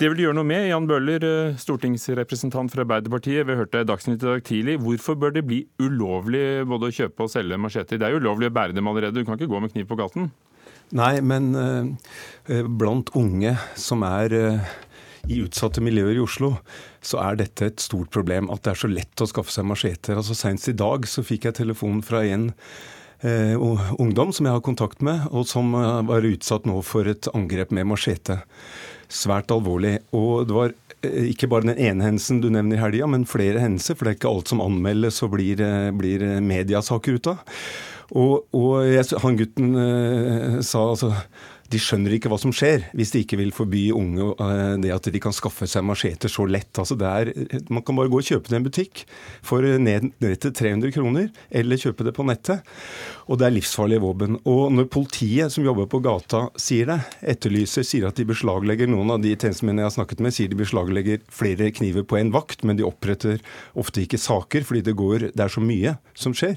[0.02, 0.66] Det vil du gjøre noe med.
[0.72, 4.80] Jan Bøhler, eh, stortingsrepresentant for Arbeiderpartiet, vi hørte Dagsnytt i dag tidlig.
[4.82, 8.02] Hvorfor bør det bli ulovlig både å kjøpe og selge macheter?
[8.02, 10.02] Det er jo ulovlig å bære dem allerede, du kan ikke gå med kniv på
[10.02, 10.32] gaten?
[10.96, 14.76] Nei, men uh, blant unge som er uh,
[15.28, 16.54] i utsatte miljøer i Oslo,
[17.04, 18.48] så er dette et stort problem.
[18.52, 20.16] At det er så lett å skaffe seg macheter.
[20.16, 22.48] Altså, Senest i dag så fikk jeg telefon fra en
[23.20, 23.52] eh,
[24.00, 25.74] ungdom som jeg har kontakt med, og som
[26.08, 28.40] var utsatt nå for et angrep med machete.
[29.12, 29.98] Svært alvorlig.
[30.16, 30.74] Og det var
[31.04, 33.98] ikke bare den ene hendelsen du nevner i helga, men flere hendelser.
[33.98, 35.60] For det er ikke alt som anmeldes og blir,
[36.00, 37.44] blir mediasaker ut av.
[38.16, 41.12] Og, og jeg, han gutten eh, sa altså
[41.72, 45.10] de skjønner ikke hva som skjer hvis de ikke vil forby unge uh, det at
[45.12, 46.72] de kan skaffe seg macheter så lett.
[46.80, 47.32] Altså er,
[47.68, 49.04] man kan bare gå og kjøpe det i en butikk
[49.46, 52.64] for ned, ned til 300 kroner, eller kjøpe det på nettet
[53.28, 54.38] og det er livsfarlige våpen.
[54.48, 56.98] Og når politiet som jobber på gata sier det,
[57.34, 60.58] etterlyser, sier at de beslaglegger noen av de tjenestemennene jeg har snakket med, sier de
[60.58, 63.42] beslaglegger flere kniver på en vakt, men de oppretter
[63.78, 66.56] ofte ikke saker fordi det, går, det er så mye som skjer.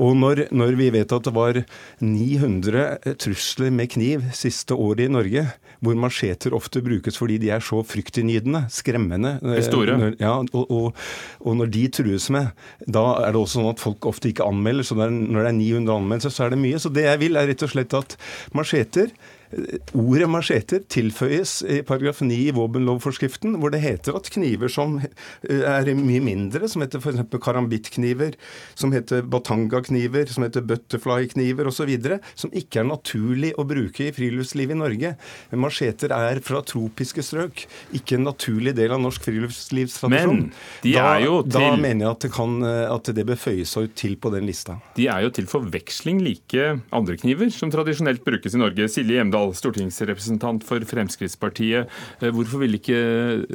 [0.00, 1.60] Og når, når vi vet at det var
[2.00, 5.44] 900 trusler med kniv siste året i Norge,
[5.80, 9.36] hvor macheter ofte brukes fordi de er så fryktinngytende, skremmende.
[9.42, 9.96] De store.
[10.00, 11.02] Når, ja, og, og,
[11.40, 12.52] og, når de trues med,
[12.86, 14.86] da er det også sånn at folk ofte ikke anmelder.
[14.86, 16.80] Så når det er 900 anmeldelser, så er det mye.
[16.82, 18.16] Så det jeg vil, er rett og slett at
[18.56, 19.12] macheter
[19.50, 25.64] Ordet macheter tilføyes i paragraf 9 i våpenlovforskriften, hvor det heter at kniver som eh,
[25.66, 27.24] er mye mindre, som heter f.eks.
[27.42, 28.36] karambittkniver,
[28.78, 31.90] som heter batanga-kniver, som heter butterflykniver osv.,
[32.38, 35.12] som ikke er naturlig å bruke i friluftsliv i Norge.
[35.50, 40.44] Macheter er fra tropiske strøk, ikke en naturlig del av norsk friluftslivstradisjon.
[40.46, 41.56] Men de er jo til...
[41.58, 44.46] da mener jeg at det, kan, eh, at det bør føye seg til på den
[44.46, 44.78] lista.
[44.94, 48.86] De er jo til forveksling like andre kniver som tradisjonelt brukes i Norge.
[48.90, 51.88] Silje Hjemdal Hjemdal, stortingsrepresentant for Fremskrittspartiet.
[52.20, 53.46] Eh, hvorfor vil ikke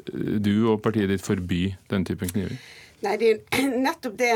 [0.42, 2.58] du og partiet ditt forby den typen kniver?
[3.04, 4.32] Nei, Det er nettopp det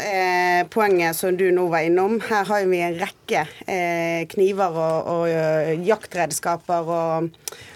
[0.00, 2.20] eh, poenget som du nå var innom.
[2.20, 7.28] Her har vi en rekke eh, kniver og, og uh, jaktredskaper og,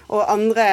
[0.08, 0.68] og andre,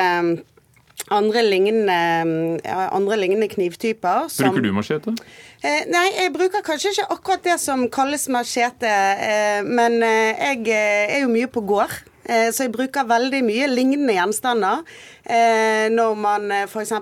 [1.12, 4.30] andre, lignende, andre, lignende, knivtyper.
[4.30, 5.18] Som, Bruker du machete?
[5.66, 10.68] Eh, nei, jeg bruker kanskje ikke akkurat det som kalles machete, eh, men eh, jeg
[10.78, 12.04] er jo mye på gård.
[12.26, 14.82] Eh, så jeg bruker veldig mye lignende gjenstander
[15.24, 16.96] eh, når man eh, f.eks.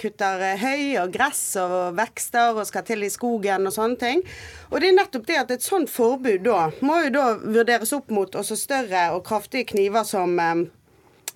[0.00, 4.24] kutter høy og gress og vekster og skal til i skogen og sånne ting.
[4.72, 8.10] Og det er nettopp det at et sånt forbud da må jo da vurderes opp
[8.14, 10.40] mot også større og kraftige kniver som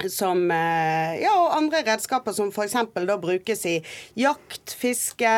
[0.08, 2.72] som, ja, og andre redskaper som f.eks.
[3.04, 3.74] da brukes i
[4.16, 5.32] jakt, fiske,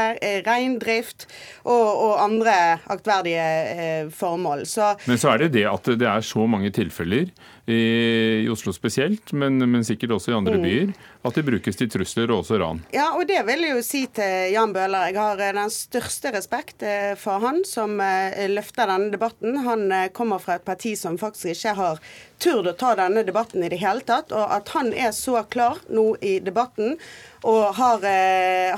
[0.47, 1.27] reindrift
[1.65, 2.55] og, og andre
[2.87, 4.63] aktverdige formål.
[4.71, 7.33] Så, Men så er det det at det er så mange tilfeller
[7.73, 10.65] i Oslo spesielt, men, men sikkert også i andre mm.
[10.67, 10.93] byer,
[11.23, 12.83] at de brukes til trusler og også ran.
[12.95, 15.11] Ja, og det vil jeg jo si til Jan Bøhler.
[15.11, 19.61] Jeg har eh, den største respekt eh, for han som eh, løfter denne debatten.
[19.67, 22.03] Han kommer fra et parti som faktisk ikke har
[22.43, 24.35] turt å ta denne debatten i det hele tatt.
[24.35, 26.99] Og at han er så klar nå i debatten
[27.43, 28.05] og har,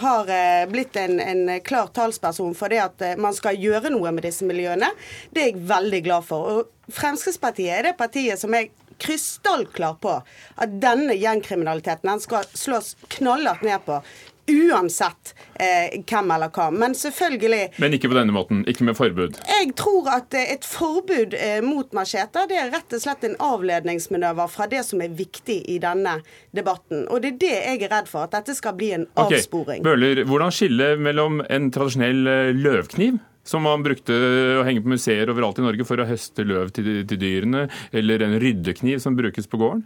[0.01, 0.30] har
[0.70, 4.88] blitt en, en, klar talsperson for det at man skal gjøre noe med disse miljøene.
[5.32, 6.49] Det er jeg veldig glad for.
[6.49, 8.70] Og Fremskrittspartiet er det partiet som er
[9.03, 10.18] krystallklar på
[10.55, 14.01] at denne gjengkriminaliteten den skal slås knallhardt ned på
[14.47, 16.68] uansett eh, hvem eller hva.
[16.70, 18.64] Men selvfølgelig Men ikke på denne måten?
[18.68, 19.38] Ikke med forbud?
[19.49, 23.36] Jeg tror at eh, et forbud eh, mot machete det er rett og slett en
[23.42, 26.18] avledningsmanøver fra det som er viktig i denne
[26.57, 27.07] debatten.
[27.09, 29.40] Og det er det jeg er redd for, at dette skal bli en okay.
[29.40, 29.84] avsporing.
[29.86, 34.16] Bøhler, hvordan skille mellom en tradisjonell eh, løvkniv som man brukte
[34.61, 38.24] å henge på museer overalt i Norge for å høste løv til, til dyrene, eller
[38.24, 39.84] en ryddekniv som brukes på gården?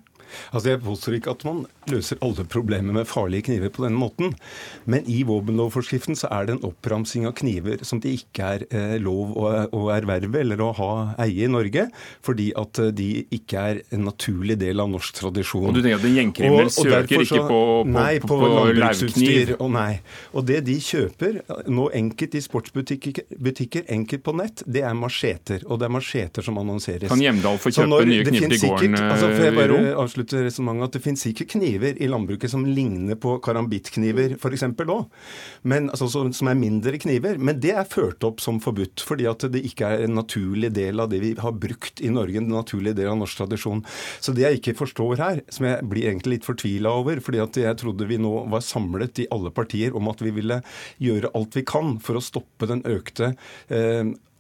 [0.53, 4.35] Altså Jeg påstår ikke at man løser alle problemer med farlige kniver på denne måten.
[4.89, 8.97] Men i våpenlovforskriften så er det en oppramsing av kniver som det ikke er eh,
[9.03, 10.91] lov å, å, erverve eller å ha
[11.25, 11.89] eie i Norge,
[12.25, 15.71] fordi at eh, de ikke er en naturlig del av norsk tradisjon.
[15.71, 19.55] Og du tenker at en gjengkriminell søker ikke på, på, nei, på, på, på landbruksutstyr?
[19.59, 19.91] Og nei.
[20.37, 21.41] Og det de kjøper
[21.73, 25.65] nå enkelt i sportsbutikker, butikker, enkelt på nett, det er macheter.
[25.67, 27.09] Og det er macheter som annonseres.
[27.11, 30.97] Kan Hjemdal få kjøpe nye kniver i gården altså, for jeg bare avslutter resonnementet at
[30.99, 34.67] det finnes sikkert kniver i landbruket som ligner på karambittkniver f.eks.
[34.69, 35.09] òg,
[35.79, 37.39] altså, som er mindre kniver.
[37.41, 41.03] Men det er ført opp som forbudt, fordi at det ikke er en naturlig del
[41.03, 43.85] av det vi har brukt i Norge, en naturlig del av norsk tradisjon.
[44.21, 47.61] Så det jeg ikke forstår her, som jeg blir egentlig litt fortvila over, fordi at
[47.61, 50.61] jeg trodde vi nå var samlet i alle partier om at vi ville
[51.03, 53.38] gjøre alt vi kan for å stoppe den økte eh,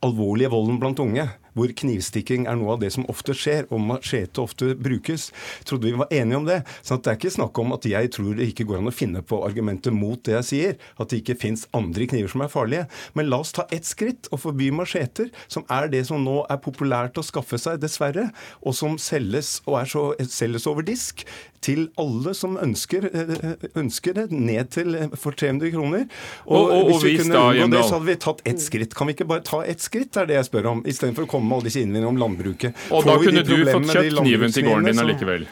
[0.03, 4.43] alvorlige volden blant unge hvor knivstikking er noe av det som ofte skjer, og machete
[4.43, 5.29] ofte brukes.
[5.69, 6.61] Trodde vi var enige om det.
[6.83, 9.23] Så det er ikke snakk om at jeg tror det ikke går an å finne
[9.25, 12.87] på argumenter mot det jeg sier, at det ikke fins andre kniver som er farlige.
[13.19, 16.61] Men la oss ta ett skritt og forby macheter, som er det som nå er
[16.63, 18.29] populært å skaffe seg, dessverre,
[18.63, 21.25] og som selges, og er så, selges over disk
[21.65, 26.05] til alle som ønsker, eh, ønsker det, ned til eh, for 300 kroner.
[26.47, 28.95] Og, og, og hvis vi kunne unngå det, så hadde vi tatt ett skritt.
[28.95, 31.38] Kan vi ikke bare ta ett skritt, er det jeg spør om, istedenfor å komme
[31.47, 32.87] med alle disse innvendingene om landbruket.
[32.91, 35.47] Og Får da kunne du fått kjøpt kniven til gården din allikevel?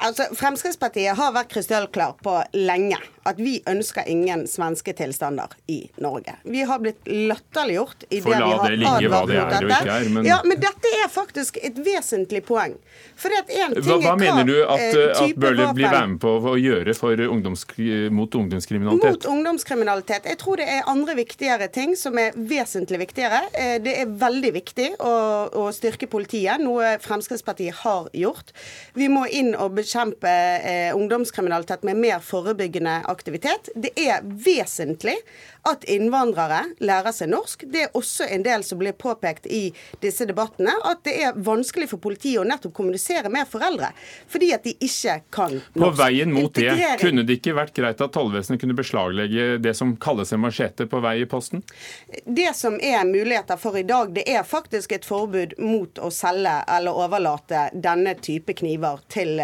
[0.00, 2.96] Altså, Fremskrittspartiet har vært krystallklar på lenge
[3.28, 6.34] at vi ønsker ingen svenske tilstander i Norge.
[6.42, 9.80] Vi har blitt latterliggjort i det vi har advart mot dette.
[9.84, 10.24] Er, men...
[10.24, 12.78] Ja, men dette er faktisk et vesentlig poeng.
[13.20, 17.66] hva, hva mener du at, eh, at Bøhler blir være med på å gjøre ungdoms,
[18.10, 19.10] mot ungdomskriminalitet?
[19.10, 20.28] Mot ungdomskriminalitet.
[20.30, 23.42] Jeg tror det er andre viktigere ting som er vesentlig viktigere.
[23.52, 25.12] Eh, det er veldig viktig å,
[25.60, 28.54] å styrke politiet, noe Fremskrittspartiet har gjort.
[28.96, 33.70] Vi må inn og bekjempe eh, ungdomskriminalitet med mer forebyggende aktivitet.
[33.74, 35.16] Det er vesentlig
[35.68, 37.64] at innvandrere lærer seg norsk.
[37.70, 39.68] Det er også en del som blir påpekt i
[40.02, 43.90] disse debattene, at det er vanskelig for politiet å nettopp kommunisere med foreldre
[44.30, 45.80] fordi at de ikke kan norsk.
[45.80, 49.94] På veien mot det, kunne det ikke vært greit at tollvesenet kunne beslaglegge det som
[50.00, 51.62] kalles en machete på vei i posten?
[52.24, 56.54] Det som er muligheter for i dag, det er faktisk et forbud mot å selge
[56.70, 59.40] eller overlate denne type kniver til,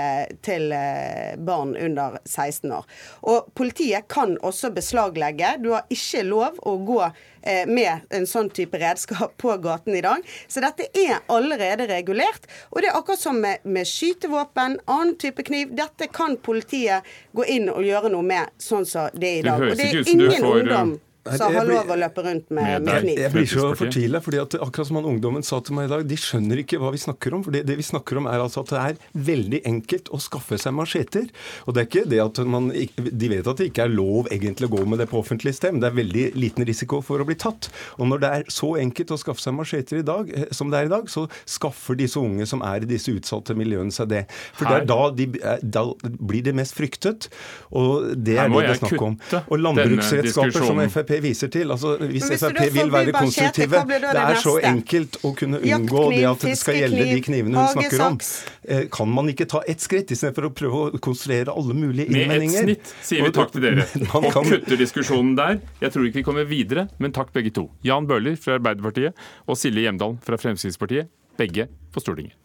[0.47, 2.89] til eh, barn under 16 år.
[3.27, 5.57] Og Politiet kan også beslaglegge.
[5.63, 9.97] Du har ikke ikke lov å gå eh, med en sånn type redskap på gaten
[9.97, 10.23] i dag.
[10.49, 12.47] Så dette er allerede regulert.
[12.71, 15.75] Og det er akkurat som med, med skytevåpen, annen type kniv.
[15.77, 19.67] Dette kan politiet gå inn og gjøre noe med, sånn som det er i dag.
[19.67, 20.97] Og det er ingen får, ungdom
[21.35, 23.21] så har lov å løpe rundt med, med kniv.
[23.21, 26.05] Jeg blir så fortvila, fordi at akkurat som han ungdommen sa til meg i dag,
[26.09, 27.45] de skjønner ikke hva vi snakker om.
[27.47, 29.01] For det, det vi snakker om er altså at det er
[29.31, 31.29] veldig enkelt å skaffe seg macheter.
[31.67, 34.69] Og det er ikke det at man De vet at det ikke er lov egentlig
[34.69, 37.29] å gå med det på offentlig sted, men det er veldig liten risiko for å
[37.29, 37.71] bli tatt.
[37.99, 40.83] Og når det er så enkelt å skaffe seg macheter i dag, eh, som det
[40.83, 44.25] er i dag, så skaffer disse unge som er i disse utsatte miljøene seg det.
[44.57, 45.29] For det er da, de,
[45.63, 47.31] da blir det mest fryktet.
[47.77, 49.17] Og det er det det er snakk om.
[49.47, 51.71] Og landbruksredskaper som Frp viser til.
[51.75, 56.47] Altså, hvis Frp vil være konstruktive Det er så enkelt å kunne unngå det at
[56.47, 58.19] det skal gjelde de knivene hun snakker om.
[58.67, 62.67] Eh, kan man ikke ta ett skritt, istedenfor å prøve å konstruere alle mulige innvendinger?
[62.69, 63.87] Med ett snitt sier vi takk til dere.
[64.17, 65.61] Og kutter diskusjonen der.
[65.83, 67.69] Jeg tror ikke vi kommer videre, men takk begge to.
[67.87, 72.37] Jan Bøhler fra Arbeiderpartiet og Silje Hjemdal fra Fremskrittspartiet, begge på Stortinget.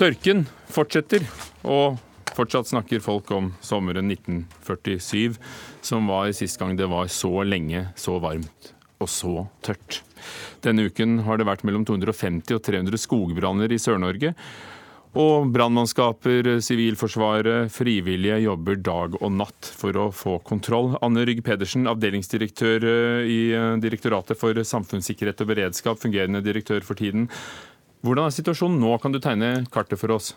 [0.00, 1.26] Tørken fortsetter,
[1.66, 1.98] og
[2.36, 5.38] fortsatt snakker folk om sommeren 1947,
[5.84, 10.02] som var sist gang det var så lenge, så varmt og så tørt.
[10.64, 14.34] Denne uken har det vært mellom 250 og 300 skogbranner i Sør-Norge.
[15.18, 20.92] Og brannmannskaper, Sivilforsvaret, frivillige jobber dag og natt for å få kontroll.
[21.02, 22.86] Anne Rygg Pedersen, avdelingsdirektør
[23.26, 23.40] i
[23.82, 27.26] Direktoratet for samfunnssikkerhet og beredskap, fungerende direktør for tiden.
[28.00, 28.94] Hvordan er situasjonen nå?
[29.02, 30.32] Kan du tegne kartet for oss?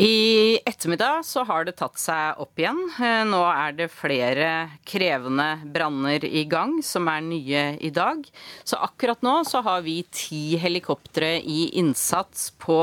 [0.00, 2.78] I ettermiddag så har det tatt seg opp igjen.
[3.04, 4.50] Eh, nå er det flere
[4.88, 8.22] krevende branner i gang, som er nye i dag.
[8.64, 12.78] Så akkurat nå så har vi ti helikoptre i innsats på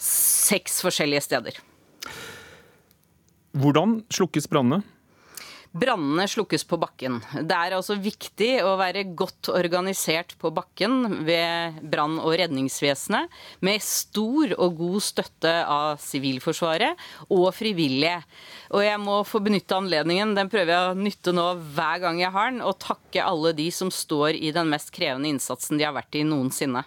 [0.00, 1.62] seks forskjellige steder.
[3.56, 4.82] Hvordan slukkes brannene?
[5.74, 7.16] Brannene slukkes på bakken.
[7.42, 13.82] Det er altså viktig å være godt organisert på bakken ved brann- og redningsvesenet, med
[13.82, 16.94] stor og god støtte av Sivilforsvaret
[17.26, 18.20] og frivillige.
[18.70, 22.30] Og jeg må få benytte anledningen, den prøver jeg å nytte nå hver gang jeg
[22.38, 25.98] har den, og takke alle de som står i den mest krevende innsatsen de har
[25.98, 26.86] vært i noensinne.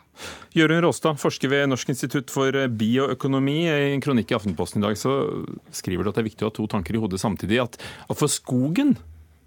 [0.57, 3.59] Jørund Råstad, forsker ved Norsk institutt for bioøkonomi.
[3.69, 5.13] I en kronikk i Aftenposten i dag så
[5.75, 7.59] skriver du at det er viktig å ha to tanker i hodet samtidig.
[7.63, 7.77] At,
[8.11, 8.95] for skogen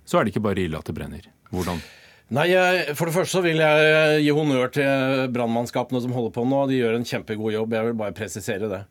[0.07, 1.27] så er det ikke bare ille at det brenner.
[1.51, 1.83] Hvordan?
[2.31, 2.47] Nei,
[2.95, 6.61] For det første så vil jeg gi honnør til brannmannskapene som holder på nå.
[6.71, 7.75] De gjør en kjempegod jobb.
[7.75, 8.85] Jeg vil bare presisere det.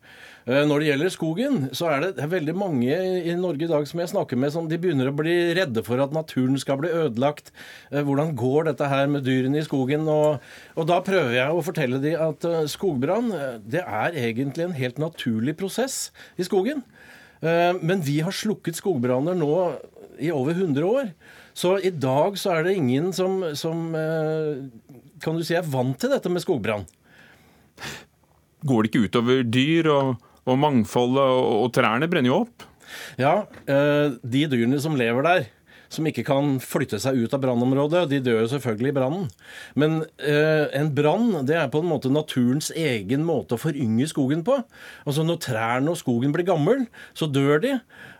[0.49, 3.99] Eh, når det gjelder skogen, så er det veldig mange i Norge i dag som
[4.01, 7.51] jeg snakker med, som de begynner å bli redde for at naturen skal bli ødelagt.
[7.91, 10.07] Eh, hvordan går dette her med dyrene i skogen?
[10.09, 10.39] Og,
[10.73, 13.29] og da prøver jeg å fortelle dem at eh, skogbrann
[13.61, 16.07] det er egentlig en helt naturlig prosess
[16.39, 16.81] i skogen.
[17.39, 19.53] Men vi har slukket skogbranner nå
[20.19, 21.05] i over 100 år.
[21.55, 23.85] Så i dag så er det ingen som, som
[25.23, 26.83] kan du si, er vant til dette med skogbrann.
[28.67, 30.17] Går det ikke utover dyr og
[30.49, 32.67] og mangfoldet og, og trærne brenner jo opp.
[33.21, 35.47] Ja, eh, de dyrene som lever der,
[35.89, 39.27] som ikke kan flytte seg ut av brannområdet, de dør jo selvfølgelig i brannen.
[39.79, 44.45] Men eh, en brann det er på en måte naturens egen måte å forynge skogen
[44.45, 44.59] på.
[45.05, 46.85] Altså Når trærne og skogen blir gammel,
[47.17, 47.77] så dør de.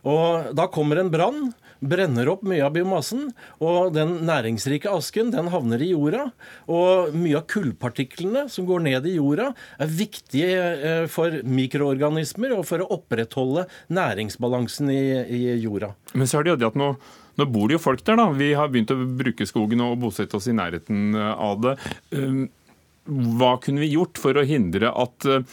[0.10, 3.30] Og da kommer en brann brenner opp mye av biomassen,
[3.64, 6.30] og den næringsrike asken den havner i jorda.
[6.72, 12.66] Og mye av kullpartiklene som går ned i jorda, er viktige eh, for mikroorganismer og
[12.70, 15.02] for å opprettholde næringsbalansen i,
[15.40, 15.94] i jorda.
[16.14, 16.94] Men så er det jo det at nå
[17.40, 18.26] nå bor det jo folk der, da.
[18.36, 21.76] Vi har begynt å bruke skogen og bosette oss i nærheten eh, av det.
[22.12, 22.50] Um,
[23.40, 25.46] hva kunne vi gjort for å hindre at, eh,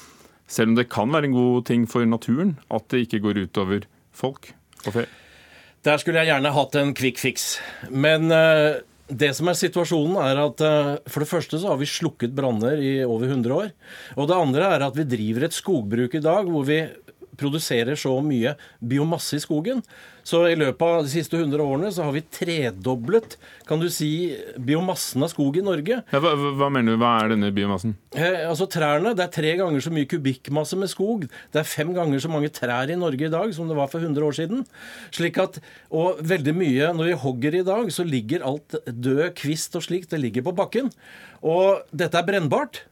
[0.51, 3.87] selv om det kan være en god ting for naturen, at det ikke går utover
[4.17, 4.51] folk
[4.85, 5.07] og fe?
[5.87, 7.57] Der skulle jeg gjerne hatt en quick fix.
[7.91, 11.87] Men uh, det som er situasjonen, er at uh, for det første så har vi
[11.87, 13.71] slukket branner i over 100 år.
[14.19, 16.81] Og det andre er at vi driver et skogbruk i dag hvor vi
[17.39, 19.83] produserer så mye biomasse i skogen.
[20.27, 23.37] Så i løpet av de siste 100 årene så har vi tredoblet
[23.69, 26.01] kan du si, biomassen av skog i Norge.
[26.11, 26.99] Ja, hva, hva, mener du?
[27.03, 27.95] Hva er denne biomassen?
[28.11, 29.15] Eh, altså Trærne.
[29.15, 31.29] Det er tre ganger så mye kubikkmasse med skog.
[31.55, 34.03] Det er fem ganger så mange trær i Norge i dag som det var for
[34.03, 34.67] 100 år siden.
[35.15, 35.61] Slik at,
[35.95, 40.11] Og veldig mye Når vi hogger i dag, så ligger alt død kvist og slikt,
[40.11, 40.91] det ligger på bakken.
[41.43, 42.83] Og dette er brennbart.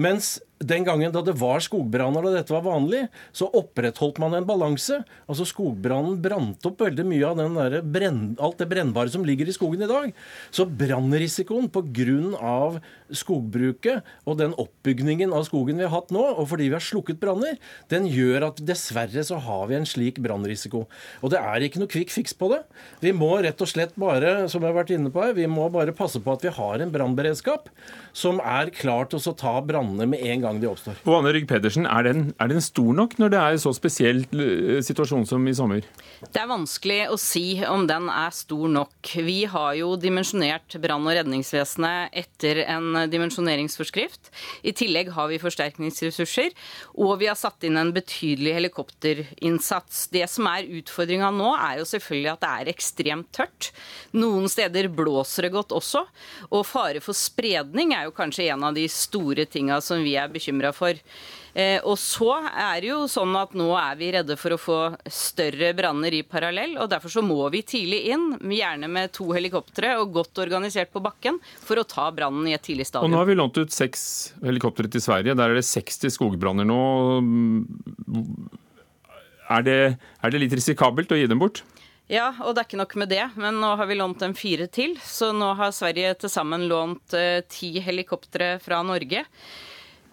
[0.00, 4.46] Mens den gangen da det var skogbranner og dette var vanlig, så opprettholdt man en
[4.48, 4.98] balanse.
[5.24, 9.86] Altså Skogbrannen brant opp veldig mye av brenn, alt det brennbare som ligger i skogen
[9.86, 10.12] i dag.
[10.52, 12.80] Så brannrisikoen pga.
[13.10, 17.18] skogbruket og den oppbygningen av skogen vi har hatt nå, og fordi vi har slukket
[17.22, 17.56] branner,
[17.90, 20.84] den gjør at dessverre så har vi en slik brannrisiko.
[21.24, 22.60] Og det er ikke noe kvikk fiks på det.
[23.02, 25.66] Vi må rett og slett bare, som jeg har vært inne på her, vi må
[25.72, 27.72] bare passe på at vi har en brannberedskap
[28.12, 30.98] som er klar til å ta brannene med en gang gang de oppstår.
[31.06, 33.72] Og Anne Rygg Pedersen, er den, er den stor nok når det er en så
[33.76, 35.86] spesiell eh, situasjon som i sommer?
[36.20, 39.12] Det er vanskelig å si om den er stor nok.
[39.24, 44.32] Vi har jo dimensjonert brann- og redningsvesenet etter en dimensjoneringsforskrift.
[44.66, 46.52] I tillegg har vi forsterkningsressurser,
[47.00, 50.08] og vi har satt inn en betydelig helikopterinnsats.
[50.12, 53.70] Det som er utfordringa nå, er jo selvfølgelig at det er ekstremt tørt.
[54.16, 56.04] Noen steder blåser det godt også,
[56.50, 60.28] og fare for spredning er jo kanskje en av de store tinga som vi er
[60.28, 60.98] bekymret bekymra for.
[61.54, 64.78] Eh, og så er det jo sånn at nå er vi redde for å få
[65.10, 66.76] større branner i parallell.
[66.78, 71.02] og Derfor så må vi tidlig inn, gjerne med to helikoptre og godt organisert på
[71.02, 73.10] bakken, for å ta brannen i et tidlig stadium.
[73.10, 74.02] Og Nå har vi lånt ut seks
[74.44, 75.36] helikoptre til Sverige.
[75.38, 76.80] Der er det 60 skogbranner nå.
[79.50, 81.64] Er det, er det litt risikabelt å gi dem bort?
[82.10, 84.66] Ja, og det er ikke nok med det, men nå har vi lånt dem fire
[84.70, 84.96] til.
[85.06, 89.22] Så nå har Sverige til sammen lånt eh, ti helikoptre fra Norge.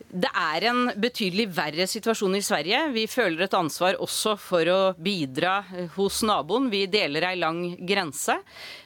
[0.07, 2.79] Det er en betydelig verre situasjon i Sverige.
[2.95, 5.57] Vi føler et ansvar også for å bidra
[5.97, 6.69] hos naboen.
[6.71, 8.37] Vi deler ei lang grense.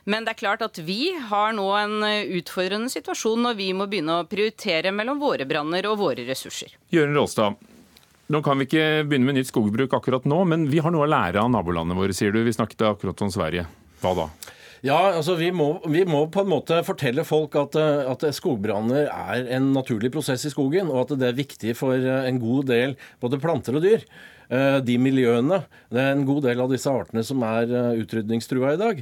[0.09, 2.07] Men det er klart at vi har nå en
[2.39, 6.73] utfordrende situasjon når vi må begynne å prioritere mellom våre branner og våre ressurser.
[6.89, 7.61] Jørgen Råstad,
[8.33, 11.11] nå kan vi ikke begynne med nytt skogbruk akkurat nå, men vi har noe å
[11.11, 12.41] lære av nabolandene våre, sier du.
[12.47, 13.67] Vi snakket akkurat om Sverige.
[14.01, 14.27] Hva da?
[14.81, 19.11] Ja, altså vi må, vi må, på en måte fortelle folk at, eh, at skogbranner
[19.11, 22.65] er en naturlig prosess i skogen, og at det er viktig for eh, en god
[22.71, 24.07] del både planter og dyr.
[24.51, 25.61] Eh, de miljøene.
[25.87, 28.97] Det er en god del av disse artene som er eh, utrydningstrua i dag.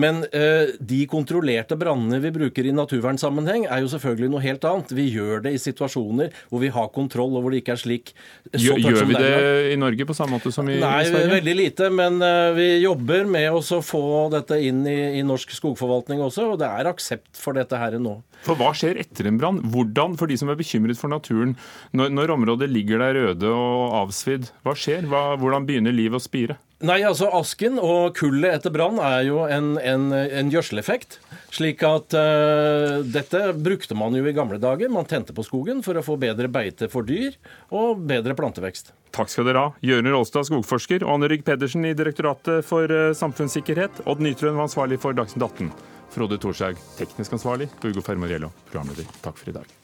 [0.00, 4.94] Men eh, de kontrollerte brannene vi bruker i naturvernsammenheng, er jo selvfølgelig noe helt annet.
[4.96, 8.14] Vi gjør det i situasjoner hvor vi har kontroll, og hvor det ikke er slik.
[8.56, 9.34] Gjør, gjør vi det
[9.74, 11.28] i Norge på samme måte som i, Nei, i Sverige?
[11.28, 11.92] Nei, veldig lite.
[11.92, 12.24] Men
[12.56, 16.88] vi jobber med å få dette inn i, i norsk skogforvaltning også, og det er
[16.88, 18.22] aksept for dette her nå.
[18.44, 19.62] For hva skjer etter en brann?
[19.72, 21.56] Hvordan, for de som er bekymret for naturen,
[21.96, 25.08] når, når området ligger der røde og avsvidd, hva skjer?
[25.08, 26.58] Hva, hvordan begynner livet å spire?
[26.84, 31.16] Nei, altså Asken og kullet etter brann er jo en, en, en gjødseleffekt.
[31.54, 34.92] Slik at uh, dette brukte man jo i gamle dager.
[34.92, 37.38] Man tente på skogen for å få bedre beite for dyr
[37.72, 38.92] og bedre plantevekst.
[39.14, 39.72] Takk skal dere ha.
[39.86, 44.04] Jørund Rolstad, skogforsker, og Anne Rygg Pedersen i Direktoratet for uh, samfunnssikkerhet.
[44.10, 45.93] Odd Nytrøen var ansvarlig for Dagsnytt 18.
[46.14, 47.72] Frode Thorshaug, teknisk ansvarlig.
[47.84, 49.08] Ugo Fermariello, programleder.
[49.24, 49.83] Takk for i dag.